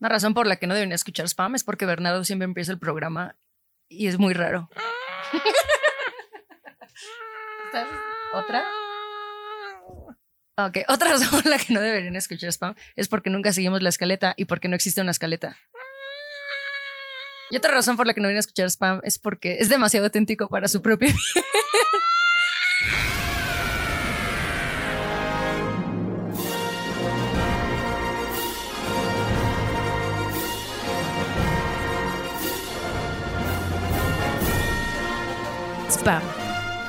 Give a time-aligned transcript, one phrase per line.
[0.00, 2.78] La razón por la que no deben escuchar spam es porque Bernardo siempre empieza el
[2.78, 3.36] programa
[3.88, 4.70] y es muy raro.
[8.32, 8.64] ¿Otra?
[10.56, 13.88] Ok, otra razón por la que no deberían escuchar spam es porque nunca seguimos la
[13.88, 15.56] escaleta y porque no existe una escaleta.
[17.50, 20.48] Y otra razón por la que no deberían escuchar spam es porque es demasiado auténtico
[20.48, 21.46] para su propia vida.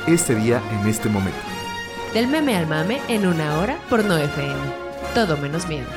[0.07, 1.39] Este día en este momento.
[2.13, 4.55] Del meme al mame en una hora por no FM.
[5.13, 5.87] Todo menos miedo.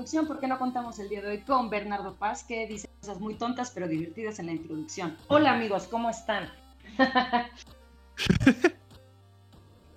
[0.00, 3.20] Introducción, ¿por qué no contamos el día de hoy con Bernardo Paz, que dice cosas
[3.20, 5.14] muy tontas pero divertidas en la introducción?
[5.28, 6.48] Hola amigos, ¿cómo están?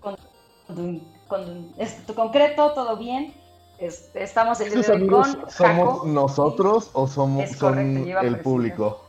[0.02, 0.18] con,
[0.68, 3.34] con- con- esto concreto, todo bien.
[3.80, 6.06] Este, estamos el día ¿Esos de hoy amigos con somos Jaco.
[6.08, 9.06] nosotros o somos correcto, son el público?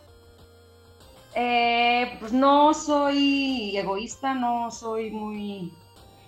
[1.35, 5.73] Eh, pues no soy egoísta, no soy muy,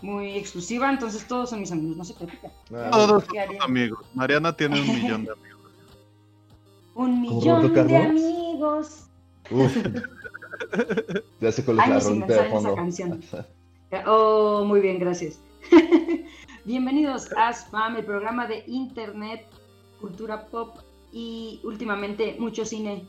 [0.07, 2.51] muy exclusiva, entonces todos son mis amigos, no se preocupen.
[2.71, 4.07] Todos somos amigos.
[4.15, 5.73] Mariana tiene un millón de amigos.
[6.95, 8.11] Un ¿Como millón de Carlos?
[8.11, 9.07] amigos.
[9.51, 9.77] Uf.
[11.41, 12.75] ya sé cuál es la Años rolita de esa fondo.
[12.75, 13.21] canción.
[14.05, 15.41] Oh, muy bien, gracias.
[16.65, 19.47] Bienvenidos a Spam, el programa de internet,
[20.01, 20.79] cultura pop
[21.13, 23.07] y últimamente mucho cine,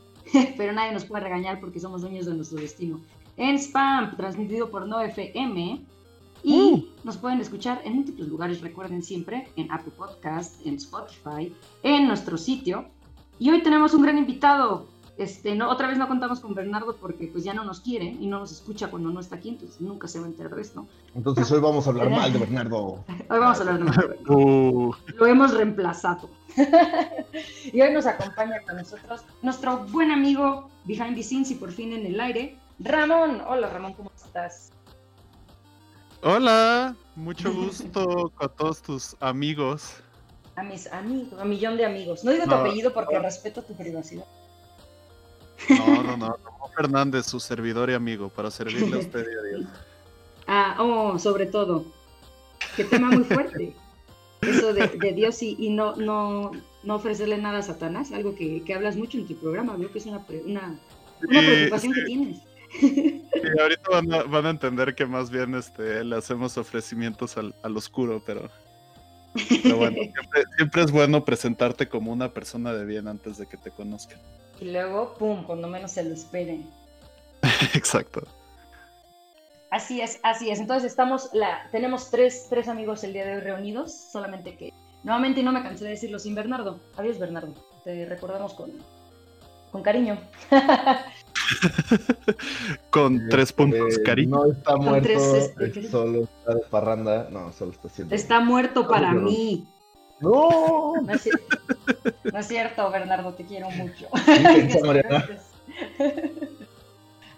[0.56, 3.00] pero nadie nos puede regañar porque somos dueños de nuestro destino.
[3.36, 5.00] En Spam, transmitido por No
[6.42, 12.06] Y nos pueden escuchar en múltiples lugares, recuerden siempre, en Apple Podcast, en Spotify, en
[12.06, 12.86] nuestro sitio.
[13.38, 14.86] Y hoy tenemos un gran invitado.
[15.18, 18.28] Este, no, otra vez no contamos con Bernardo porque pues ya no nos quiere y
[18.28, 20.86] no nos escucha cuando no está aquí, entonces nunca se va a enterar de esto.
[21.16, 23.04] Entonces hoy vamos a hablar mal de Bernardo.
[23.28, 24.14] Hoy vamos a hablar de Bernardo.
[24.28, 26.30] Uh, Lo hemos reemplazado.
[27.72, 31.92] y hoy nos acompaña con nosotros nuestro buen amigo Behind the Scenes y por fin
[31.92, 33.42] en el aire, Ramón.
[33.46, 34.70] Hola Ramón, ¿cómo estás?
[36.22, 39.94] Hola, mucho gusto a todos tus amigos.
[40.56, 42.24] A mis amigos, a millón de amigos.
[42.24, 43.22] No digo tu apellido porque no.
[43.22, 44.24] respeto tu privacidad.
[45.68, 49.58] No, no, no, Ramón Fernández, su servidor y amigo, para servirle a usted y a
[49.58, 49.70] Dios.
[50.50, 51.84] Ah, oh, sobre todo.
[52.74, 53.74] Qué tema muy fuerte.
[54.40, 56.52] Eso de, de Dios y, y no, no,
[56.84, 59.76] no ofrecerle nada a Satanás, algo que, que hablas mucho en tu programa.
[59.76, 60.78] Veo que es una, pre- una,
[61.28, 62.00] una Sí, preocupación sí.
[62.00, 62.38] que tienes.
[62.70, 63.24] Sí,
[63.60, 67.76] ahorita van a, van a entender que más bien este, le hacemos ofrecimientos al, al
[67.76, 68.50] oscuro, pero,
[69.62, 73.56] pero bueno, siempre, siempre es bueno presentarte como una persona de bien antes de que
[73.56, 74.18] te conozcan.
[74.60, 76.68] Y luego, pum, cuando menos se lo esperen.
[77.74, 78.26] Exacto.
[79.70, 80.60] Así es, así es.
[80.60, 84.72] Entonces estamos, la, tenemos tres, tres amigos el día de hoy reunidos, solamente que
[85.04, 86.80] nuevamente no me cansé de decirlo sin Bernardo.
[86.96, 87.54] Adiós Bernardo,
[87.84, 88.72] te recordamos con,
[89.70, 90.18] con cariño.
[92.90, 94.30] Con tres puntos, cariño.
[94.44, 95.22] No está muerto, tres,
[95.58, 97.28] este, eh, solo está de parranda.
[97.30, 98.14] No, solo está haciendo.
[98.14, 99.22] Está muerto para no.
[99.22, 99.66] mí.
[100.20, 100.94] ¡No!
[101.00, 101.28] No es,
[102.32, 104.06] no es cierto, Bernardo, te quiero mucho.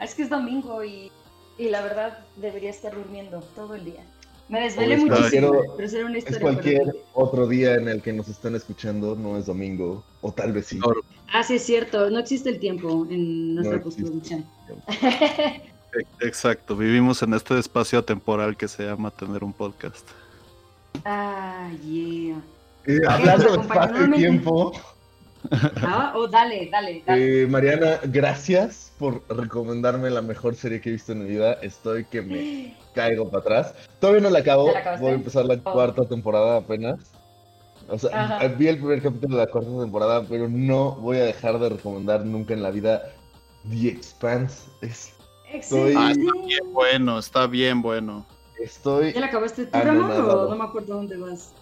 [0.00, 1.10] Es que es domingo y,
[1.58, 4.02] y la verdad debería estar durmiendo todo el día.
[4.48, 6.40] Me desvelé Es muchísimo, cualquier- pero será una Es historia.
[6.40, 10.02] cualquier para- otro día en el que nos están escuchando, no es domingo.
[10.22, 10.78] O tal vez sí.
[10.78, 10.88] No,
[11.32, 14.44] Ah, sí, es cierto, no existe el tiempo en nuestra No postproducción.
[16.20, 20.06] Exacto, vivimos en este espacio temporal que se llama tener un podcast.
[21.04, 22.40] ah, yeah.
[22.86, 24.72] Eh, hablando de acompaña espacio y tiempo,
[25.82, 27.42] Ah, oh, dale, dale, dale.
[27.42, 31.54] eh, Mariana, gracias por recomendarme la mejor serie que he visto en mi vida.
[31.62, 33.74] Estoy que me caigo para atrás.
[34.00, 34.70] Todavía no la acabo.
[35.00, 35.72] Voy a empezar la Oh.
[35.72, 36.98] cuarta temporada apenas.
[37.90, 38.48] O sea, Ajá.
[38.48, 42.24] vi el primer capítulo de la cuarta temporada, pero no voy a dejar de recomendar
[42.24, 43.02] nunca en la vida
[43.68, 44.70] The Expanse.
[44.80, 45.12] Es-
[45.52, 45.98] Excelente.
[45.98, 48.26] Ah, está bien bueno, está bien bueno.
[48.62, 49.12] estoy.
[49.12, 50.56] ¿Ya la acabaste tú, Ramón, o no.
[50.56, 51.52] me acuerdo dónde vas?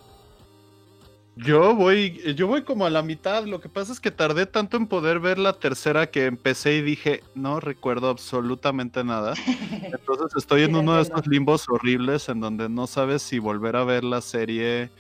[1.37, 3.45] Yo voy, yo voy como a la mitad.
[3.45, 6.83] Lo que pasa es que tardé tanto en poder ver la tercera que empecé y
[6.83, 9.35] dije, no recuerdo absolutamente nada.
[9.83, 13.85] Entonces estoy en uno de estos limbos horribles en donde no sabes si volver a
[13.85, 14.91] ver la serie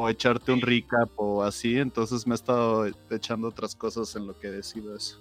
[0.00, 1.78] o echarte un recap o así.
[1.78, 5.18] Entonces me he estado echando otras cosas en lo que decido eso.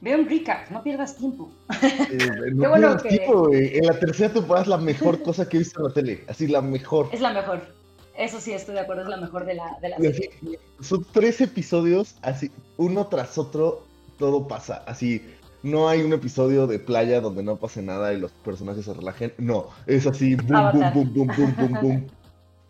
[0.00, 1.50] Ve un recap, no pierdas tiempo.
[1.82, 3.78] Eh, no Qué bueno pierdas que- tiempo, güey.
[3.78, 6.24] En la tercera temporada es la mejor cosa que he visto en la tele.
[6.28, 7.08] Así, la mejor.
[7.12, 7.62] Es la mejor.
[8.16, 10.30] Eso sí, estoy de acuerdo, es la mejor de la, de la serie.
[10.40, 13.84] así, son tres episodios, así, uno tras otro,
[14.18, 14.84] todo pasa.
[14.86, 15.20] Así,
[15.64, 19.32] no hay un episodio de playa donde no pase nada y los personajes se relajen.
[19.38, 22.06] No, es así, boom, boom, boom, boom, boom, boom, boom.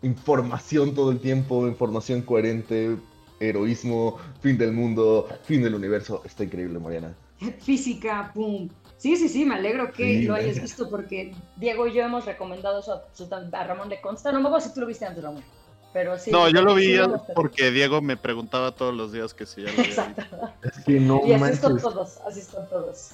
[0.05, 2.95] Información todo el tiempo, información coherente,
[3.39, 6.21] heroísmo, fin del mundo, fin del universo.
[6.25, 7.15] Está increíble, Mariana.
[7.59, 8.69] Física, pum.
[8.97, 10.61] Sí, sí, sí, me alegro que Sí, lo hayas venga.
[10.61, 14.31] visto porque Diego y yo hemos recomendado eso a, a Ramón de Consta.
[14.31, 15.43] No me acuerdo si tú lo viste antes, Ramón.
[15.91, 16.29] Pero sí.
[16.29, 16.97] no, yo lo vi
[17.33, 19.81] porque Diego me preguntaba todos los días que si ya lo.
[19.81, 20.21] Exacto.
[20.63, 21.81] Es que no Y así están manches.
[21.93, 23.11] todos, así están todos.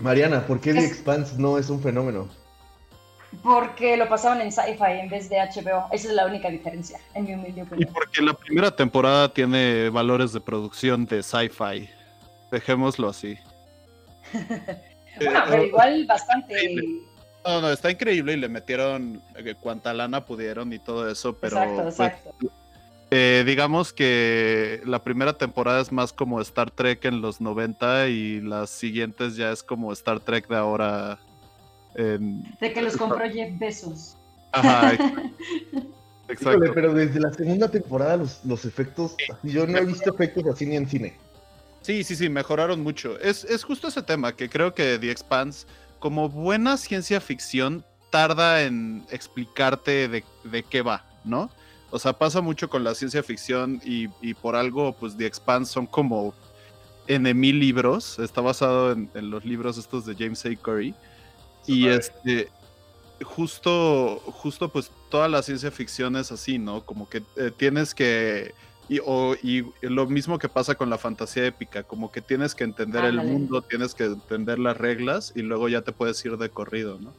[0.00, 2.28] Mariana, ¿por qué The Expanse no es un fenómeno?
[3.42, 5.86] Porque lo pasaban en Sci-Fi en vez de HBO.
[5.92, 7.92] Esa es la única diferencia, en mi humilde Y opinión.
[7.94, 11.88] porque la primera temporada tiene valores de producción de sci-fi.
[12.50, 13.38] Dejémoslo así.
[15.16, 16.76] Bueno, Eh, pero igual bastante.
[17.44, 21.56] No, no, está increíble y le metieron eh, cuanta lana pudieron y todo eso, pero
[21.56, 22.30] exacto, pues, exacto.
[23.10, 28.40] eh, digamos que la primera temporada es más como Star Trek en los 90 y
[28.40, 31.18] las siguientes ya es como Star Trek de ahora.
[31.94, 34.16] En- De que los compró Jeff Bezos.
[34.52, 34.92] Ajá,
[36.28, 36.52] exacto.
[36.54, 40.66] Híjole, pero desde la segunda temporada los, los efectos, yo no he visto efectos así
[40.66, 41.16] ni en cine.
[41.82, 43.18] Sí, sí, sí, mejoraron mucho.
[43.20, 45.66] Es, es justo ese tema que creo que The Expanse,
[45.98, 51.50] como buena ciencia ficción, tarda en explicarte de, de qué va, ¿no?
[51.90, 55.72] O sea, pasa mucho con la ciencia ficción y, y por algo, pues The Expanse
[55.72, 56.34] son como
[57.08, 58.18] N mil libros.
[58.18, 60.50] Está basado en, en los libros estos de James A.
[60.54, 60.94] Curry.
[61.66, 62.48] Y este,
[63.22, 66.84] justo, justo pues toda la ciencia ficción es así, ¿no?
[66.84, 68.54] Como que eh, tienes que
[68.88, 72.64] y, o- y lo mismo que pasa con la fantasía épica, como que tienes que
[72.64, 76.48] entender el mundo, tienes que entender las reglas y luego ya te puedes ir de
[76.50, 77.12] corrido, ¿no?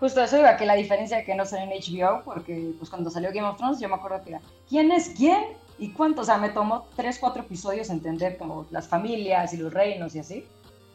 [0.00, 3.30] Justo eso iba, que la diferencia que no salió en HBO, porque pues cuando salió
[3.34, 5.44] Game of Thrones yo me acuerdo que era ¿quién es quién?
[5.78, 6.22] ¿Y cuánto?
[6.22, 10.20] O sea, me tomó tres, cuatro episodios entender como las familias y los reinos y
[10.20, 10.44] así.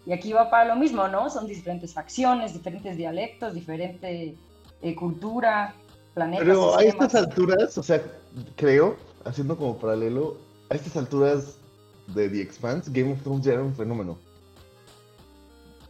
[0.05, 1.29] Y aquí va para lo mismo, ¿no?
[1.29, 4.35] Son diferentes facciones, diferentes dialectos, diferente
[4.81, 5.73] eh, cultura,
[6.13, 6.45] planetas.
[6.45, 8.01] Pero a estas alturas, o sea,
[8.55, 10.37] creo, haciendo como paralelo,
[10.69, 11.55] a estas alturas
[12.07, 14.17] de The Expanse, Game of Thrones ya era un fenómeno.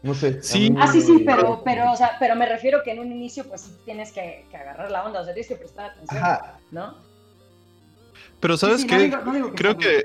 [0.04, 0.44] No sé.
[0.44, 0.76] Sí.
[0.78, 3.62] Ah, sí, sí, pero, pero, o sea, pero me refiero que en un inicio pues
[3.62, 6.60] sí tienes que, que agarrar la onda, o sea, tienes que prestar atención, Ajá.
[6.72, 6.96] ¿no?
[8.40, 8.96] Pero ¿sabes sí, qué?
[8.96, 10.04] no digo- no digo que creo que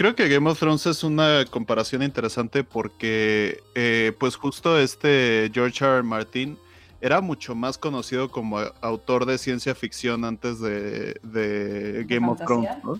[0.00, 5.84] creo que Game of Thrones es una comparación interesante porque eh, pues justo este George
[5.84, 5.96] R.
[5.96, 6.02] R.
[6.02, 6.56] Martin
[7.02, 12.38] era mucho más conocido como a- autor de ciencia ficción antes de, de Game of
[12.42, 12.70] Thrones?
[12.82, 12.98] ¿no?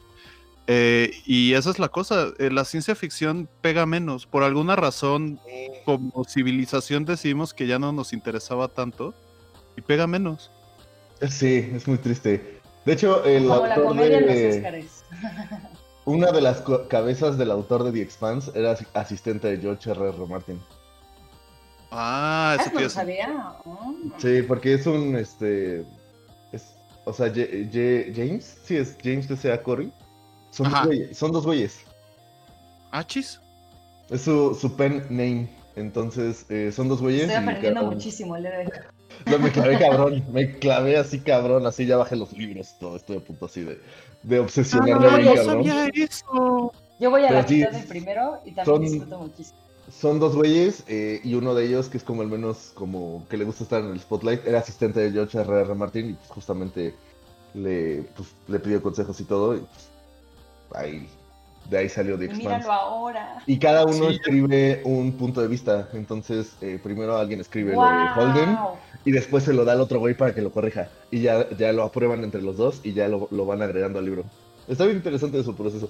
[0.66, 4.26] Eh, y esa es la cosa, eh, la ciencia ficción pega menos.
[4.26, 5.40] Por alguna razón,
[5.86, 9.14] como civilización decidimos que ya no nos interesaba tanto
[9.74, 10.50] y pega menos.
[11.30, 12.60] Sí, es muy triste.
[12.84, 14.56] De hecho, el Como la comedia en los de...
[14.58, 15.04] Óscares.
[16.04, 19.90] Una de las co- cabezas del autor de The Expanse era as- asistente de George
[19.90, 20.08] R.
[20.08, 20.26] R.
[20.26, 20.60] Martin.
[21.90, 23.52] Ah, eso Ah, no lo sabía.
[23.64, 23.94] Oh.
[24.18, 25.84] Sí, porque es un, este...
[26.52, 26.74] Es,
[27.04, 29.62] o sea, Ye- Ye- James, sí, es James T.C.A.
[29.62, 29.92] Corey.
[30.50, 31.16] Son dos güeyes.
[31.18, 31.80] Son dos güeyes.
[32.92, 33.40] Ah, chis.
[34.08, 35.48] Es su, su pen name.
[35.76, 37.22] Entonces, eh, son dos güeyes.
[37.28, 38.44] Estoy aprendiendo muchísimo hoy.
[39.26, 40.24] No, me clavé cabrón.
[40.32, 41.66] Me clavé así cabrón.
[41.66, 42.74] Así ya bajé los libros.
[42.80, 43.80] Todo estoy a punto así de,
[44.22, 45.90] de obsesionarme no, bien yo cabrón.
[45.96, 46.72] eso.
[46.98, 49.58] Yo voy a la Pero sí, mitad del primero y también son- disfruto muchísimo.
[49.90, 53.36] Son dos güeyes eh, y uno de ellos, que es como el menos, como que
[53.36, 55.62] le gusta estar en el spotlight, era asistente de George R.
[55.62, 55.74] R.
[55.74, 56.94] Martin y pues, justamente
[57.54, 59.56] le, pues, le pidió consejos y todo.
[59.56, 59.88] Y pues,
[60.74, 61.08] ahí,
[61.68, 62.48] de ahí salió The Y Expanse.
[62.48, 63.38] míralo ahora.
[63.46, 64.16] Y cada uno Sí.
[64.16, 65.88] escribe un punto de vista.
[65.92, 68.70] Entonces, eh, primero alguien escribe lo de Holden ¡Wow!
[69.04, 70.88] y después se lo da al otro güey para que lo corrija.
[71.10, 74.04] Y ya, ya lo aprueban entre los dos y ya lo, lo van agregando al
[74.04, 74.24] libro.
[74.66, 75.88] Está bien interesante su proceso.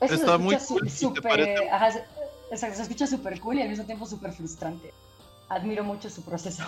[0.00, 1.70] Eso Está se muy escucha cool, su- ¿sí te súper- parece?
[1.70, 2.04] ajá, se,
[2.50, 4.92] exacto, se escucha súper cool y al mismo tiempo súper frustrante.
[5.50, 6.62] Admiro mucho su proceso.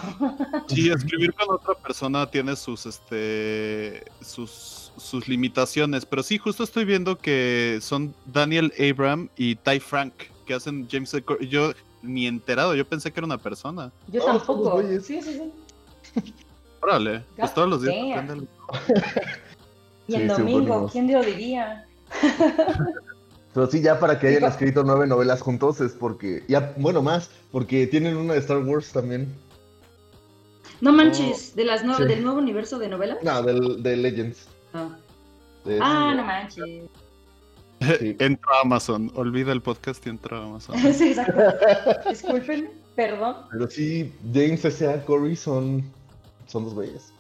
[0.68, 6.84] Sí, escribir con otra persona tiene sus este sus sus limitaciones, pero sí justo estoy
[6.86, 10.14] viendo que son Daniel Abram y Ty Frank
[10.46, 11.14] que hacen James.
[11.24, 11.72] Cor- yo
[12.02, 13.92] ni enterado, yo pensé que era una persona.
[14.08, 14.80] Yo tampoco.
[15.02, 15.52] Sí, sí, sí.
[16.82, 17.94] Órale, pues todos los días.
[20.08, 20.88] Y en Sí, domingo.
[20.90, 21.86] ¿quién lo diría?
[23.52, 27.30] Pero sí, ya para que hayan escrito nueve novelas juntos es porque, ya, bueno, más,
[27.50, 29.32] porque tienen una de Star Wars también.
[30.80, 32.04] No manches, de las Sí.
[32.04, 33.18] del nuevo universo de novelas.
[33.22, 34.46] No, del, de Legends.
[34.72, 34.96] Ah,
[35.64, 36.64] De- Ah, no manches.
[36.64, 36.88] Sí.
[38.20, 39.10] Entra a Amazon.
[39.14, 40.76] Olvida el podcast y entra a Amazon.
[40.94, 41.42] sí, exacto.
[42.08, 43.36] Disculpen, perdón.
[43.50, 45.04] Pero sí, James S.A.
[45.04, 45.82] Corey son,
[46.46, 47.12] son dos güeyes.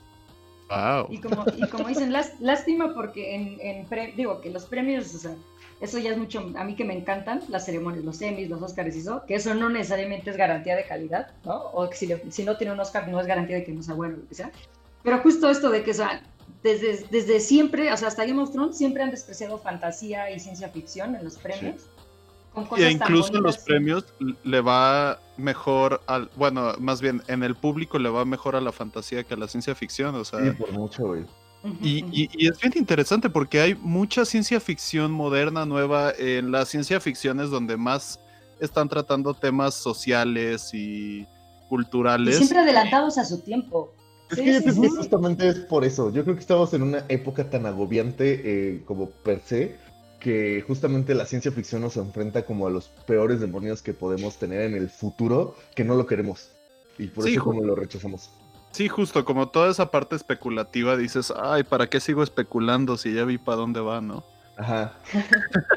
[0.70, 1.06] Wow.
[1.10, 5.12] Y como, y como dicen, lás- lástima porque en, en pre- digo que los premios,
[5.14, 5.34] o sea,
[5.80, 8.94] eso ya es mucho, a mí que me encantan las ceremonias, los Emmys, los Oscars
[8.96, 11.56] y eso, que eso no necesariamente es garantía de calidad, ¿no?
[11.72, 13.82] O que si, le- si no tiene un Oscar no es garantía de que no
[13.82, 14.50] sea bueno, lo que sea.
[15.02, 16.22] Pero justo esto de que, o sea,
[16.62, 20.68] desde, desde siempre, o sea, hasta Game of Thrones siempre han despreciado fantasía y ciencia
[20.68, 21.86] ficción en los premios.
[22.52, 24.04] Con cosas Y incluso en los premios
[24.42, 26.28] le va mejor al.
[26.34, 29.46] Bueno, más bien, en el público le va mejor a la fantasía que a la
[29.46, 30.16] ciencia ficción.
[30.16, 30.40] O sea.
[30.40, 31.24] Sí, por mucho, güey.
[31.62, 31.68] Y,
[32.04, 32.10] ujú.
[32.12, 36.12] y- y es bien interesante porque hay mucha ciencia ficción moderna, nueva.
[36.18, 38.18] En las ciencia ficciones donde más
[38.60, 41.26] están tratando temas sociales y Y
[41.68, 42.36] culturales.
[42.36, 43.94] siempre adelantados a su tiempo.
[44.30, 44.96] Es Sí, que yo sí, creo sí, que sí.
[44.96, 46.10] justamente es por eso.
[46.12, 49.76] Yo creo que estamos en una época tan agobiante eh, como per se,
[50.20, 54.62] que justamente la ciencia ficción nos enfrenta como a los peores demonios que podemos tener
[54.62, 56.50] en el futuro, que no lo queremos.
[56.98, 58.30] Y por Sí, eso como lo rechazamos.
[58.72, 63.24] Sí, justo, como toda esa parte especulativa, dices, ay, ¿para qué sigo especulando si ya
[63.24, 64.24] vi para dónde va, no?
[64.56, 64.92] Ajá.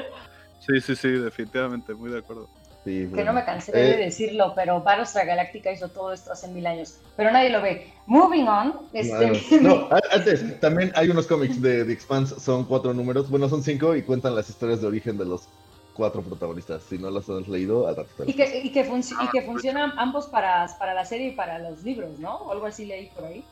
[0.66, 2.48] Sí, sí, sí, definitivamente, muy de acuerdo.
[2.84, 6.48] Sí, Que no me cansé de Eh, decirlo, pero Battlestar Galáctica hizo todo esto hace
[6.48, 7.00] mil años.
[7.16, 7.92] Pero nadie lo ve.
[8.06, 8.74] Moving on.
[8.94, 9.60] Este.
[9.60, 13.94] No, antes, también hay unos cómics de The Expanse, son cuatro números, bueno, son cinco
[13.94, 15.48] y cuentan las historias de origen de los
[15.94, 16.82] cuatro protagonistas.
[16.82, 19.92] Si no las has leído, al rato te y, que, y, que y que funcionan
[19.98, 22.36] ambos para, para la serie y para los libros, ¿no?
[22.36, 23.44] O algo así leí por ahí.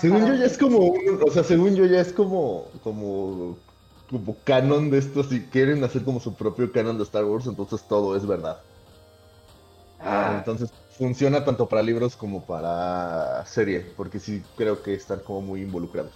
[0.00, 3.56] Según yo ya es como, un- o sea, según yo ya es como, como,
[4.10, 7.82] como canon de esto, si quieren hacer como su propio canon de Star Wars, entonces
[7.88, 8.60] todo es verdad.
[10.00, 15.42] Ah, Entonces funciona tanto para libros como para serie, porque sí creo que están como
[15.42, 16.12] muy involucrados.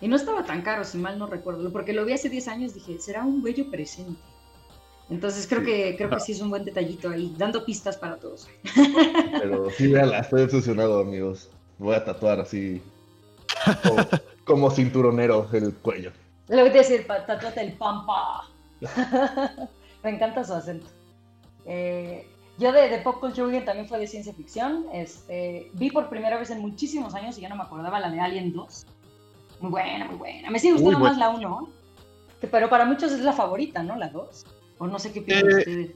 [0.00, 1.70] Y no estaba tan caro, si mal no recuerdo.
[1.70, 4.18] Porque lo vi hace 10 años, dije, será un bello presente.
[5.10, 5.66] Entonces creo Sí.
[5.66, 8.48] que creo que sí es un buen detallito ahí, dando pistas para todos.
[9.40, 11.50] Pero sí, véanla, estoy obsesionado, amigos.
[11.78, 12.80] Voy a tatuar así,
[13.82, 13.96] como,
[14.44, 16.12] como cinturonero el cuello.
[16.48, 18.48] Es lo que te iba a decir, tatuate el pampa.
[20.02, 20.86] Me encanta su acento.
[21.66, 22.26] Eh,
[22.58, 24.86] yo de, de Pop Culture Weekend también fue de ciencia ficción.
[24.92, 28.20] Este, vi por primera vez en muchísimos años y ya no me acordaba la de
[28.20, 28.86] Alien 2.
[29.60, 30.50] Muy buena, muy buena.
[30.50, 31.68] Me sigue gustando más la 1,
[32.40, 33.96] que- pero para muchos es la favorita, ¿no?
[33.96, 34.46] La 2.
[34.80, 35.90] O no sé qué piensan Eh, ustedes.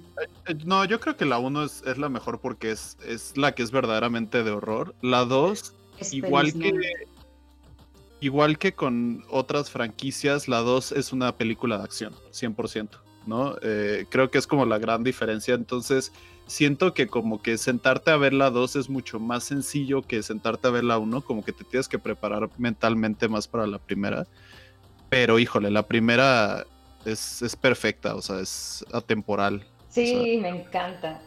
[0.46, 3.54] Eh, No, yo creo que la 1 es, es la mejor porque es, es la
[3.54, 4.94] que es verdaderamente de horror.
[5.00, 6.92] La 2, Es igual que,
[8.20, 13.56] igual que con otras franquicias, la 2 es una película de acción, 100%, ¿no?
[13.62, 15.54] Eh, creo que es como la gran diferencia.
[15.54, 16.12] Entonces,
[16.46, 20.68] siento que como que sentarte a ver la 2 es mucho más sencillo que sentarte
[20.68, 24.26] a ver la 1, como que te tienes que preparar mentalmente más para la primera.
[25.08, 26.66] Pero híjole, la primera
[27.04, 29.66] es, es perfecta, o sea, es atemporal.
[29.88, 31.20] Sí, me encanta.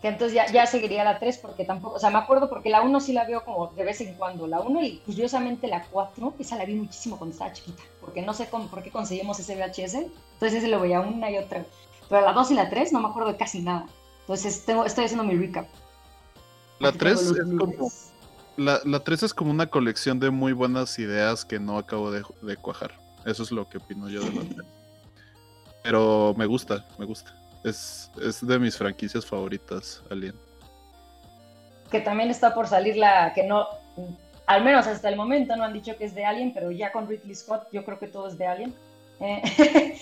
[0.00, 2.80] Que entonces ya, ya seguiría la 3 porque tampoco, o sea, me acuerdo porque la
[2.80, 6.36] 1 sí la veo como de vez en cuando, la 1 y curiosamente la 4,
[6.38, 9.56] esa la vi muchísimo cuando estaba chiquita, porque no sé cómo, por qué conseguimos ese
[9.56, 11.66] VHS, entonces ese lo veía una y otra.
[12.08, 13.86] Pero la 2 y la 3 no me acuerdo de casi nada.
[14.20, 15.68] Entonces tengo, estoy haciendo mi recap.
[16.78, 17.90] La Aquí tengo 3 los es como,
[18.56, 22.22] la, la 3 es como una colección de muy buenas ideas que no acabo de,
[22.40, 22.99] de cuajar.
[23.24, 24.56] Eso es lo que opino yo de la 3.
[25.82, 27.34] Pero me gusta, me gusta.
[27.64, 30.34] Es, es de mis franquicias favoritas, Alien.
[31.90, 33.66] que también está por salir la que no,
[34.46, 37.06] al menos hasta el momento no han dicho que es de Alien, pero ya con
[37.06, 38.74] Ridley Scott yo creo que todo es de Alien,
[39.20, 39.42] eh,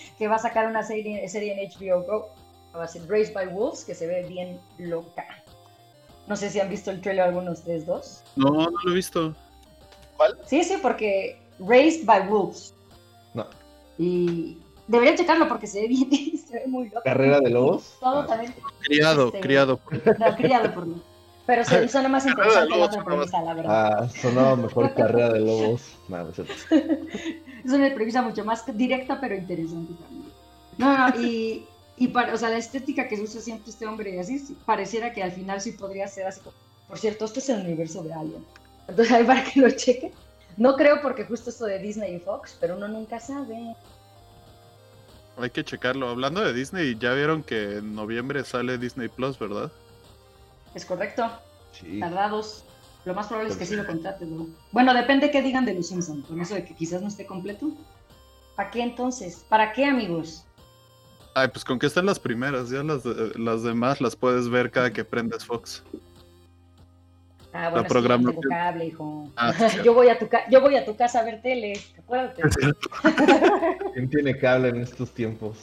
[0.18, 2.34] que va a sacar una serie, serie en HBO Go,
[2.76, 5.26] va a ser Raised by Wolves, que se ve bien loca.
[6.26, 8.22] No sé si han visto el trailer algunos de ustedes dos.
[8.36, 9.34] No, no lo he visto.
[10.46, 12.74] Sí, sí, porque Raised by Wolves.
[13.98, 16.08] Y debería checarlo porque se ve bien,
[16.48, 17.02] se ve muy loca.
[17.02, 17.96] ¿Carrera de lobos?
[18.00, 18.26] Todo Ah.
[18.26, 18.54] también.
[18.80, 19.40] Criado, Este,
[20.16, 21.02] una No, criado por mí.
[21.46, 23.98] Pero se suena más interesante la otra premisa, la verdad.
[24.02, 25.82] Ah, sonaba mejor carrera de lobos.
[26.08, 26.52] No, no es cierto.
[27.64, 30.30] Es una premisa mucho más directa, pero interesante también.
[30.76, 31.64] No, no, y,
[31.96, 35.12] y para, o sea, la estética que usa siempre este hombre y así, sí, pareciera
[35.12, 36.54] que al final sí podría ser así como,
[36.86, 38.44] por cierto, esto es el universo de Alien.
[38.86, 40.12] Entonces ahí para que lo cheque.
[40.58, 43.74] No creo porque justo esto de Disney y Fox, pero uno nunca sabe.
[45.36, 46.08] Hay que checarlo.
[46.08, 49.70] Hablando de Disney, ya vieron que en noviembre sale Disney Plus, ¿verdad?
[50.74, 51.30] Es correcto,
[51.72, 52.00] Sí.
[52.00, 52.64] tardados.
[53.04, 54.48] Lo más probable es que sí lo contraten, ¿no?
[54.72, 57.70] Bueno, depende qué digan de los Simpsons, con eso de que quizás no esté completo.
[58.56, 59.44] ¿Para qué entonces?
[59.48, 60.44] ¿Para qué, amigos?
[61.34, 64.72] Ay, pues con que estén las primeras, ya las, de- las demás las puedes ver
[64.72, 65.84] cada que prendes Fox.
[67.52, 69.30] Ah, bueno, sí, programa- tengo cable, hijo.
[69.36, 71.72] Ah, sí, yo, voy a tu ca- yo voy a tu casa a ver tele,
[71.98, 72.42] acuérdate.
[73.94, 75.58] ¿Quién tiene cable en estos tiempos?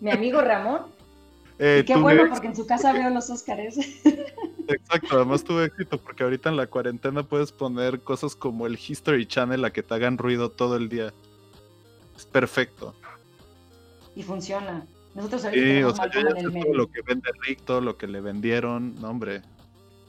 [0.00, 0.82] Mi amigo Ramón.
[1.58, 3.78] Eh, Y qué bueno, porque en su casa veo los Óscares.
[4.66, 9.26] Exacto, además tuve éxito porque ahorita en la cuarentena puedes poner cosas como el History
[9.26, 11.12] Channel a que te hagan ruido todo el día.
[12.16, 12.94] Es perfecto.
[14.16, 14.84] y funciona.
[15.14, 16.74] Nosotros ahorita Sí, o sea, yo ya en sé el todo medio.
[16.74, 18.94] lo que vende Rick, todo lo que le vendieron.
[18.96, 19.42] No, hombre.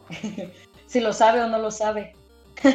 [0.88, 2.16] Si lo sabe o no lo sabe.
[2.62, 2.70] Sí.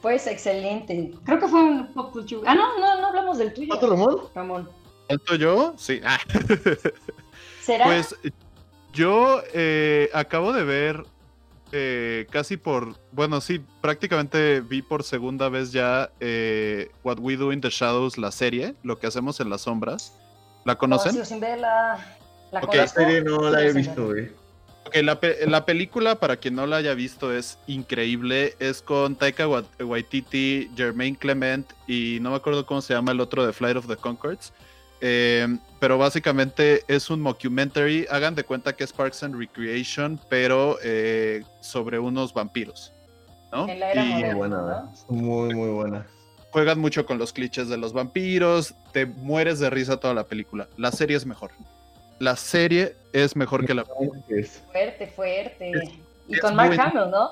[0.00, 1.12] Pues excelente.
[1.24, 1.90] Creo que fue un.
[2.46, 3.72] Ah, no, no, no hablamos del tuyo.
[3.74, 4.16] ¿Otro Ramón?
[4.34, 4.68] Ramón.
[5.08, 5.74] ¿Falto yo?
[5.78, 6.00] Sí.
[6.04, 6.18] Ah.
[7.62, 7.86] ¿Será?
[7.86, 8.14] Pues
[8.92, 11.04] yo eh, acabo de ver
[11.72, 17.52] eh, casi por, bueno, sí, prácticamente vi por segunda vez ya eh, What We Do
[17.52, 20.14] in the Shadows, la serie, lo que hacemos en las sombras.
[20.64, 21.12] ¿La No, conocen?
[21.12, 22.18] sigo sin verla.
[22.72, 24.30] ¿La serie no la he visto, güey.
[24.86, 28.54] Ok, la, pe- la película, para quien no la haya visto, es increíble.
[28.58, 33.20] Es con Taika Wa- Waititi, Jermaine Clement y no me acuerdo cómo se llama el
[33.20, 34.52] otro de Flight of the Concords.
[35.00, 35.48] Eh,
[35.80, 38.06] pero básicamente es un mockumentary.
[38.10, 42.92] Hagan de cuenta que es Parks and Recreation, pero eh, sobre unos vampiros.
[43.52, 43.68] ¿no?
[43.68, 44.34] En la era Y Muy moderna.
[44.36, 44.64] buena, ¿no?
[44.66, 44.84] ¿verdad?
[45.08, 46.06] Muy, muy buena.
[46.50, 48.74] juegan mucho con los clichés de los vampiros.
[48.92, 50.68] Te mueres de risa toda la película.
[50.76, 51.50] La serie es mejor.
[52.18, 53.84] La serie es mejor que la
[54.28, 55.72] Es- Fuerte, fuerte.
[56.28, 57.30] y es con Mark Hamill, ¿no?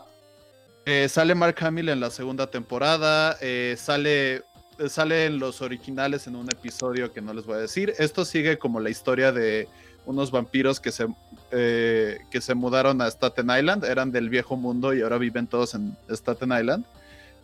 [0.85, 4.43] Eh, sale Mark Hamill en la segunda temporada, eh, sale, eh,
[4.89, 7.95] sale en los originales en un episodio que no les voy a decir.
[7.99, 9.69] Esto sigue como la historia de
[10.05, 11.07] unos vampiros que se,
[11.53, 15.75] eh, que se mudaron a Staten Island, eran del viejo mundo y ahora viven todos
[15.75, 16.85] en Staten Island.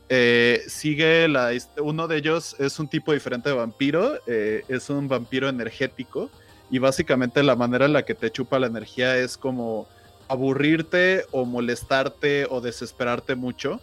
[0.09, 5.07] Eh, sigue la, uno de ellos es un tipo diferente de vampiro, eh, es un
[5.07, 6.31] vampiro energético
[6.71, 9.87] y básicamente la manera en la que te chupa la energía es como
[10.29, 13.81] aburrirte o molestarte o desesperarte mucho.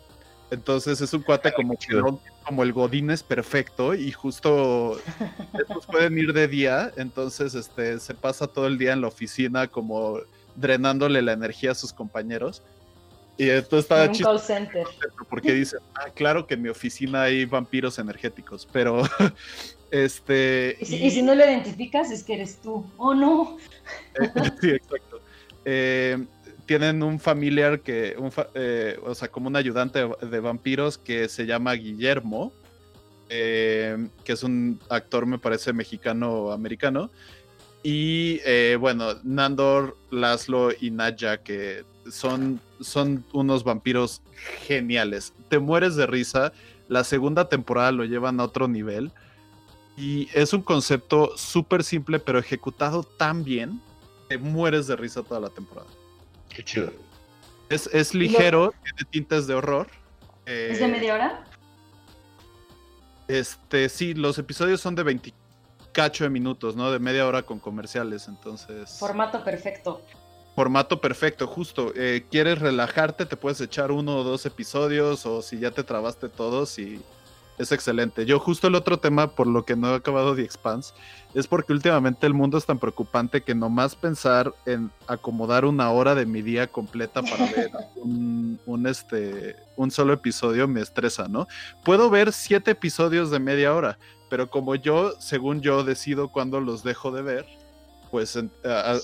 [0.51, 2.19] Entonces es un cuate como, chido.
[2.45, 4.99] como el Godín es perfecto y justo
[5.53, 9.67] estos pueden ir de día, entonces este, se pasa todo el día en la oficina
[9.67, 10.19] como
[10.55, 12.61] drenándole la energía a sus compañeros.
[13.37, 14.87] Y esto está En un chistoso call center.
[15.29, 19.01] porque dicen, ah, claro que en mi oficina hay vampiros energéticos, pero
[20.03, 20.77] este...
[20.81, 22.85] Y si, y- y si no lo identificas, es que eres tú.
[22.97, 23.57] ¡Oh, no!
[24.19, 24.29] eh,
[24.59, 25.21] sí, exacto.
[25.63, 26.23] Eh,
[26.65, 30.97] tienen un familiar que, un fa- eh, o sea, como un ayudante de, de vampiros
[30.97, 32.51] que se llama Guillermo,
[33.29, 37.09] que es un actor, me parece, mexicano-americano.
[37.83, 38.39] Y
[38.77, 44.21] bueno, Nandor, Laszlo y Nadja, que son, son unos vampiros
[44.67, 45.33] geniales.
[45.49, 46.51] Te mueres de risa.
[46.87, 49.11] La segunda temporada lo llevan a otro nivel.
[49.97, 53.81] Y es un concepto súper simple, pero ejecutado tan bien,
[54.27, 55.87] te mueres de risa toda la temporada.
[56.49, 56.91] Qué chido.
[57.69, 59.87] Es, es ligero, tiene tintes de horror.
[60.45, 61.45] ¿Es de eh, media hora?
[63.27, 65.33] Este, sí, los episodios son de 20
[65.91, 66.91] cacho de minutos, ¿no?
[66.91, 68.97] De media hora con comerciales, entonces...
[68.99, 70.01] Formato perfecto.
[70.53, 71.93] Formato perfecto, justo.
[71.95, 73.25] Eh, ¿Quieres relajarte?
[73.25, 77.01] Te puedes echar uno o dos episodios o si ya te trabaste todos y
[77.57, 78.25] es excelente.
[78.25, 80.93] Yo justo el otro tema por lo que no he acabado The Expanse
[81.33, 86.15] es porque últimamente el mundo es tan preocupante que nomás pensar en acomodar una hora
[86.15, 91.47] de mi día completa para ver un, un, este, un solo episodio me estresa, ¿no?
[91.83, 93.97] Puedo ver siete episodios de media hora,
[94.29, 97.45] pero como yo, según yo, decido cuándo los dejo de ver,
[98.11, 98.49] pues Sí,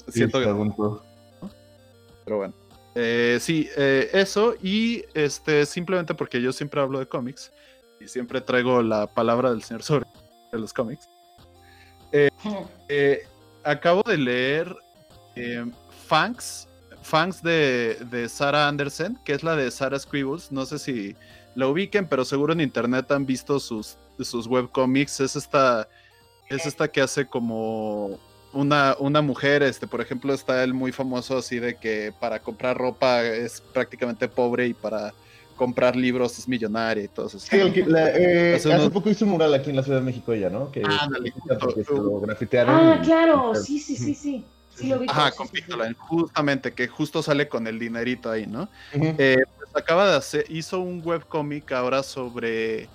[0.08, 0.46] siento que
[2.24, 2.54] pero bueno.
[2.96, 7.52] Eh, sí, eh, eso y este simplemente porque yo siempre hablo de cómics
[8.02, 10.06] y siempre traigo la palabra del señor sobre
[10.52, 11.10] los cómics.
[12.12, 13.24] Eh,
[13.64, 14.76] acabo de leer
[15.36, 15.66] eh,
[16.08, 16.68] Fangs,
[17.02, 20.52] Fangs de, de Sarah Anderson, que es la de Sarah Scribbles.
[20.52, 21.16] No sé si
[21.56, 25.20] la ubiquen, pero seguro en internet han visto sus, sus webcomics.
[25.20, 25.88] Es esta,
[26.50, 28.20] es esta que hace como
[28.54, 32.78] una, una mujer, este, por ejemplo, está el muy famoso así de que para comprar
[32.78, 35.14] ropa es prácticamente pobre y para
[35.56, 37.40] comprar libros es millonaria y todo eso.
[37.40, 40.06] Sí, el que- la- eh, Hace poco hizo un mural aquí en la Ciudad de
[40.06, 40.72] México ella, ¿no?
[40.72, 40.82] Que
[41.60, 41.94] justo.
[42.02, 42.76] lo grafitearon.
[42.76, 44.46] Ah, y- claro, sí, sí, sí, sí.
[44.74, 45.06] Sí lo vi.
[45.10, 48.70] Ajá, con Pictoline, justamente, que justo sale con el dinerito ahí, ¿no?
[48.94, 52.88] Eh, pues acaba de hacer, hizo un webcómic ahora sobre,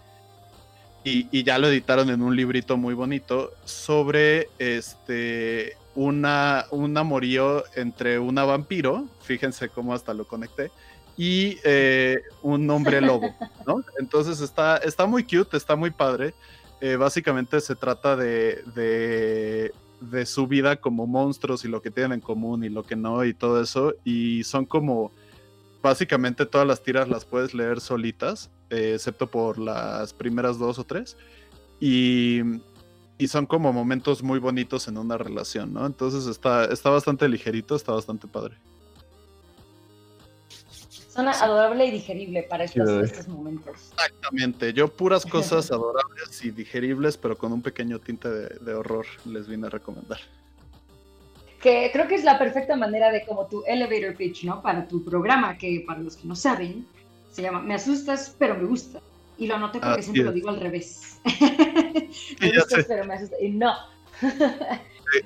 [1.05, 7.64] y, y ya lo editaron en un librito muy bonito, sobre este una, un amorío
[7.75, 10.71] entre una vampiro, fíjense cómo hasta lo conecté,
[11.16, 13.35] y eh, un hombre lobo,
[13.66, 13.83] ¿no?
[13.98, 16.35] Entonces está, está muy cute, está muy padre.
[16.81, 22.12] Eh, básicamente se trata de, de, de, su vida como monstruos y lo que tienen
[22.12, 23.94] en común y lo que no y todo eso.
[24.05, 25.11] Y son como,
[25.83, 30.85] básicamente todas las tiras las puedes leer solitas, eh, excepto por las primeras dos o
[30.85, 31.16] tres.
[31.81, 32.40] Y,
[33.16, 35.87] y, son como momentos muy bonitos en una relación, ¿no?
[35.87, 38.57] Entonces está, está bastante ligerito, está bastante padre.
[41.16, 43.90] Suena adorable y digerible para estos, estos, momentos.
[43.94, 49.07] Exactamente, yo puras cosas adorables y digeribles, pero con un pequeño tinte de, de, horror
[49.24, 50.18] les vine a recomendar.
[51.62, 54.61] Que creo que es la perfecta manera de como tu elevator pitch, ¿no?
[54.61, 56.87] Para tu programa, que para los que no saben,
[57.33, 59.00] se llama Me asustas, pero me gusta.
[59.38, 60.26] Y lo anoté porque Así siempre es.
[60.26, 61.18] lo digo al revés.
[61.24, 63.40] me sí, gustas, pero me asustas.
[63.40, 63.74] Y no.
[64.20, 64.26] Sí,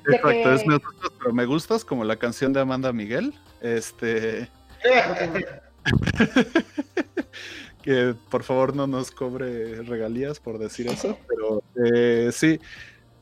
[0.05, 0.53] exacto, que...
[0.53, 3.33] es Me asustas, pero me gustas, como la canción de Amanda Miguel.
[3.59, 4.47] Este.
[7.81, 12.59] que por favor no nos cobre regalías por decir eso, pero eh, sí.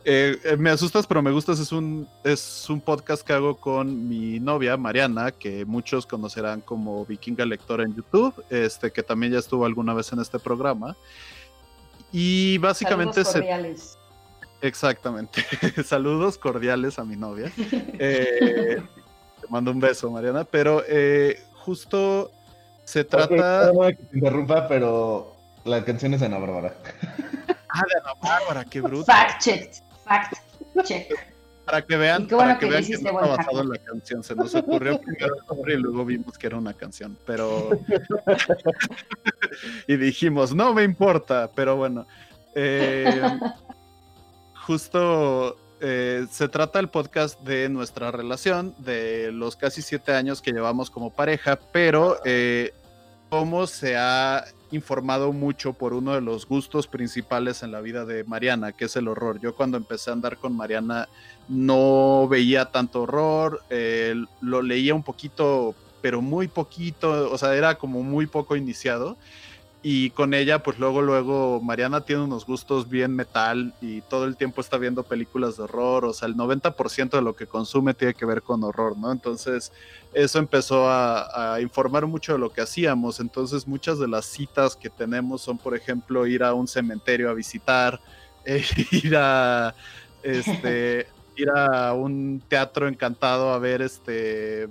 [0.05, 1.59] Eh, me asustas, pero me gustas.
[1.59, 7.05] Es un, es un podcast que hago con mi novia, Mariana, que muchos conocerán como
[7.05, 10.95] Vikinga Lectora en YouTube, este, que también ya estuvo alguna vez en este programa.
[12.11, 13.81] Y básicamente Saludos cordiales.
[13.81, 14.67] Se...
[14.67, 15.45] Exactamente.
[15.85, 17.51] Saludos cordiales a mi novia.
[18.01, 18.81] Eh,
[19.41, 20.43] te mando un beso, Mariana.
[20.45, 22.31] Pero eh, justo
[22.89, 23.71] se trata.
[23.71, 26.73] Okay, que te interrumpa, pero la canción es de Ana Bárbara.
[27.71, 29.05] Ah, de Ana Bárbara, qué bruto.
[29.05, 29.71] Fact check,
[30.03, 30.33] fact
[30.83, 31.07] check.
[31.65, 33.77] Para que vean, qué bueno para que, que vean que no está basado en la
[33.77, 34.23] canción.
[34.23, 37.15] Se nos ocurrió primero el nombre y luego vimos que era una canción.
[37.27, 37.69] Pero.
[39.87, 42.07] y dijimos, no me importa, pero bueno.
[42.55, 43.21] Eh,
[44.65, 50.51] justo eh, se trata el podcast de nuestra relación, de los casi siete años que
[50.51, 52.73] llevamos como pareja, pero eh,
[53.29, 58.23] cómo se ha informado mucho por uno de los gustos principales en la vida de
[58.23, 59.39] Mariana, que es el horror.
[59.39, 61.07] Yo cuando empecé a andar con Mariana
[61.47, 67.75] no veía tanto horror, eh, lo leía un poquito, pero muy poquito, o sea, era
[67.75, 69.17] como muy poco iniciado
[69.81, 74.35] y con ella, pues luego, luego, Mariana tiene unos gustos bien metal y todo el
[74.35, 78.13] tiempo está viendo películas de horror, o sea, el 90% de lo que consume tiene
[78.13, 79.09] que ver con horror, ¿no?
[79.09, 79.71] Entonces,
[80.13, 84.75] eso empezó a, a, informar mucho de lo que hacíamos, entonces muchas de las citas
[84.75, 88.01] que tenemos son, por ejemplo, ir a un cementerio a visitar,
[88.45, 89.73] eh, ir a,
[90.23, 94.67] este, ir a un teatro encantado a ver, este,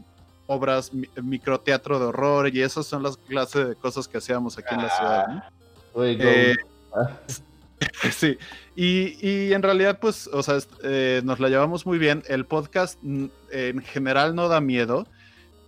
[0.48, 0.90] obras,
[1.22, 4.88] microteatro de horror y esas son las clases de cosas que hacíamos aquí en la
[4.88, 5.26] ciudad.
[5.28, 6.04] ¿no?
[6.04, 6.56] Eh,
[8.11, 8.37] sí,
[8.74, 12.24] y, y, en realidad pues, o sea, eh, nos la llevamos muy bien.
[12.28, 15.06] El podcast en general no da miedo.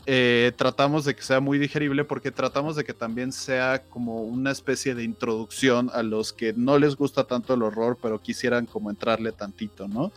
[0.07, 4.51] Eh, tratamos de que sea muy digerible porque tratamos de que también sea como una
[4.51, 8.89] especie de introducción a los que no les gusta tanto el horror, pero quisieran como
[8.89, 10.11] entrarle tantito, ¿no?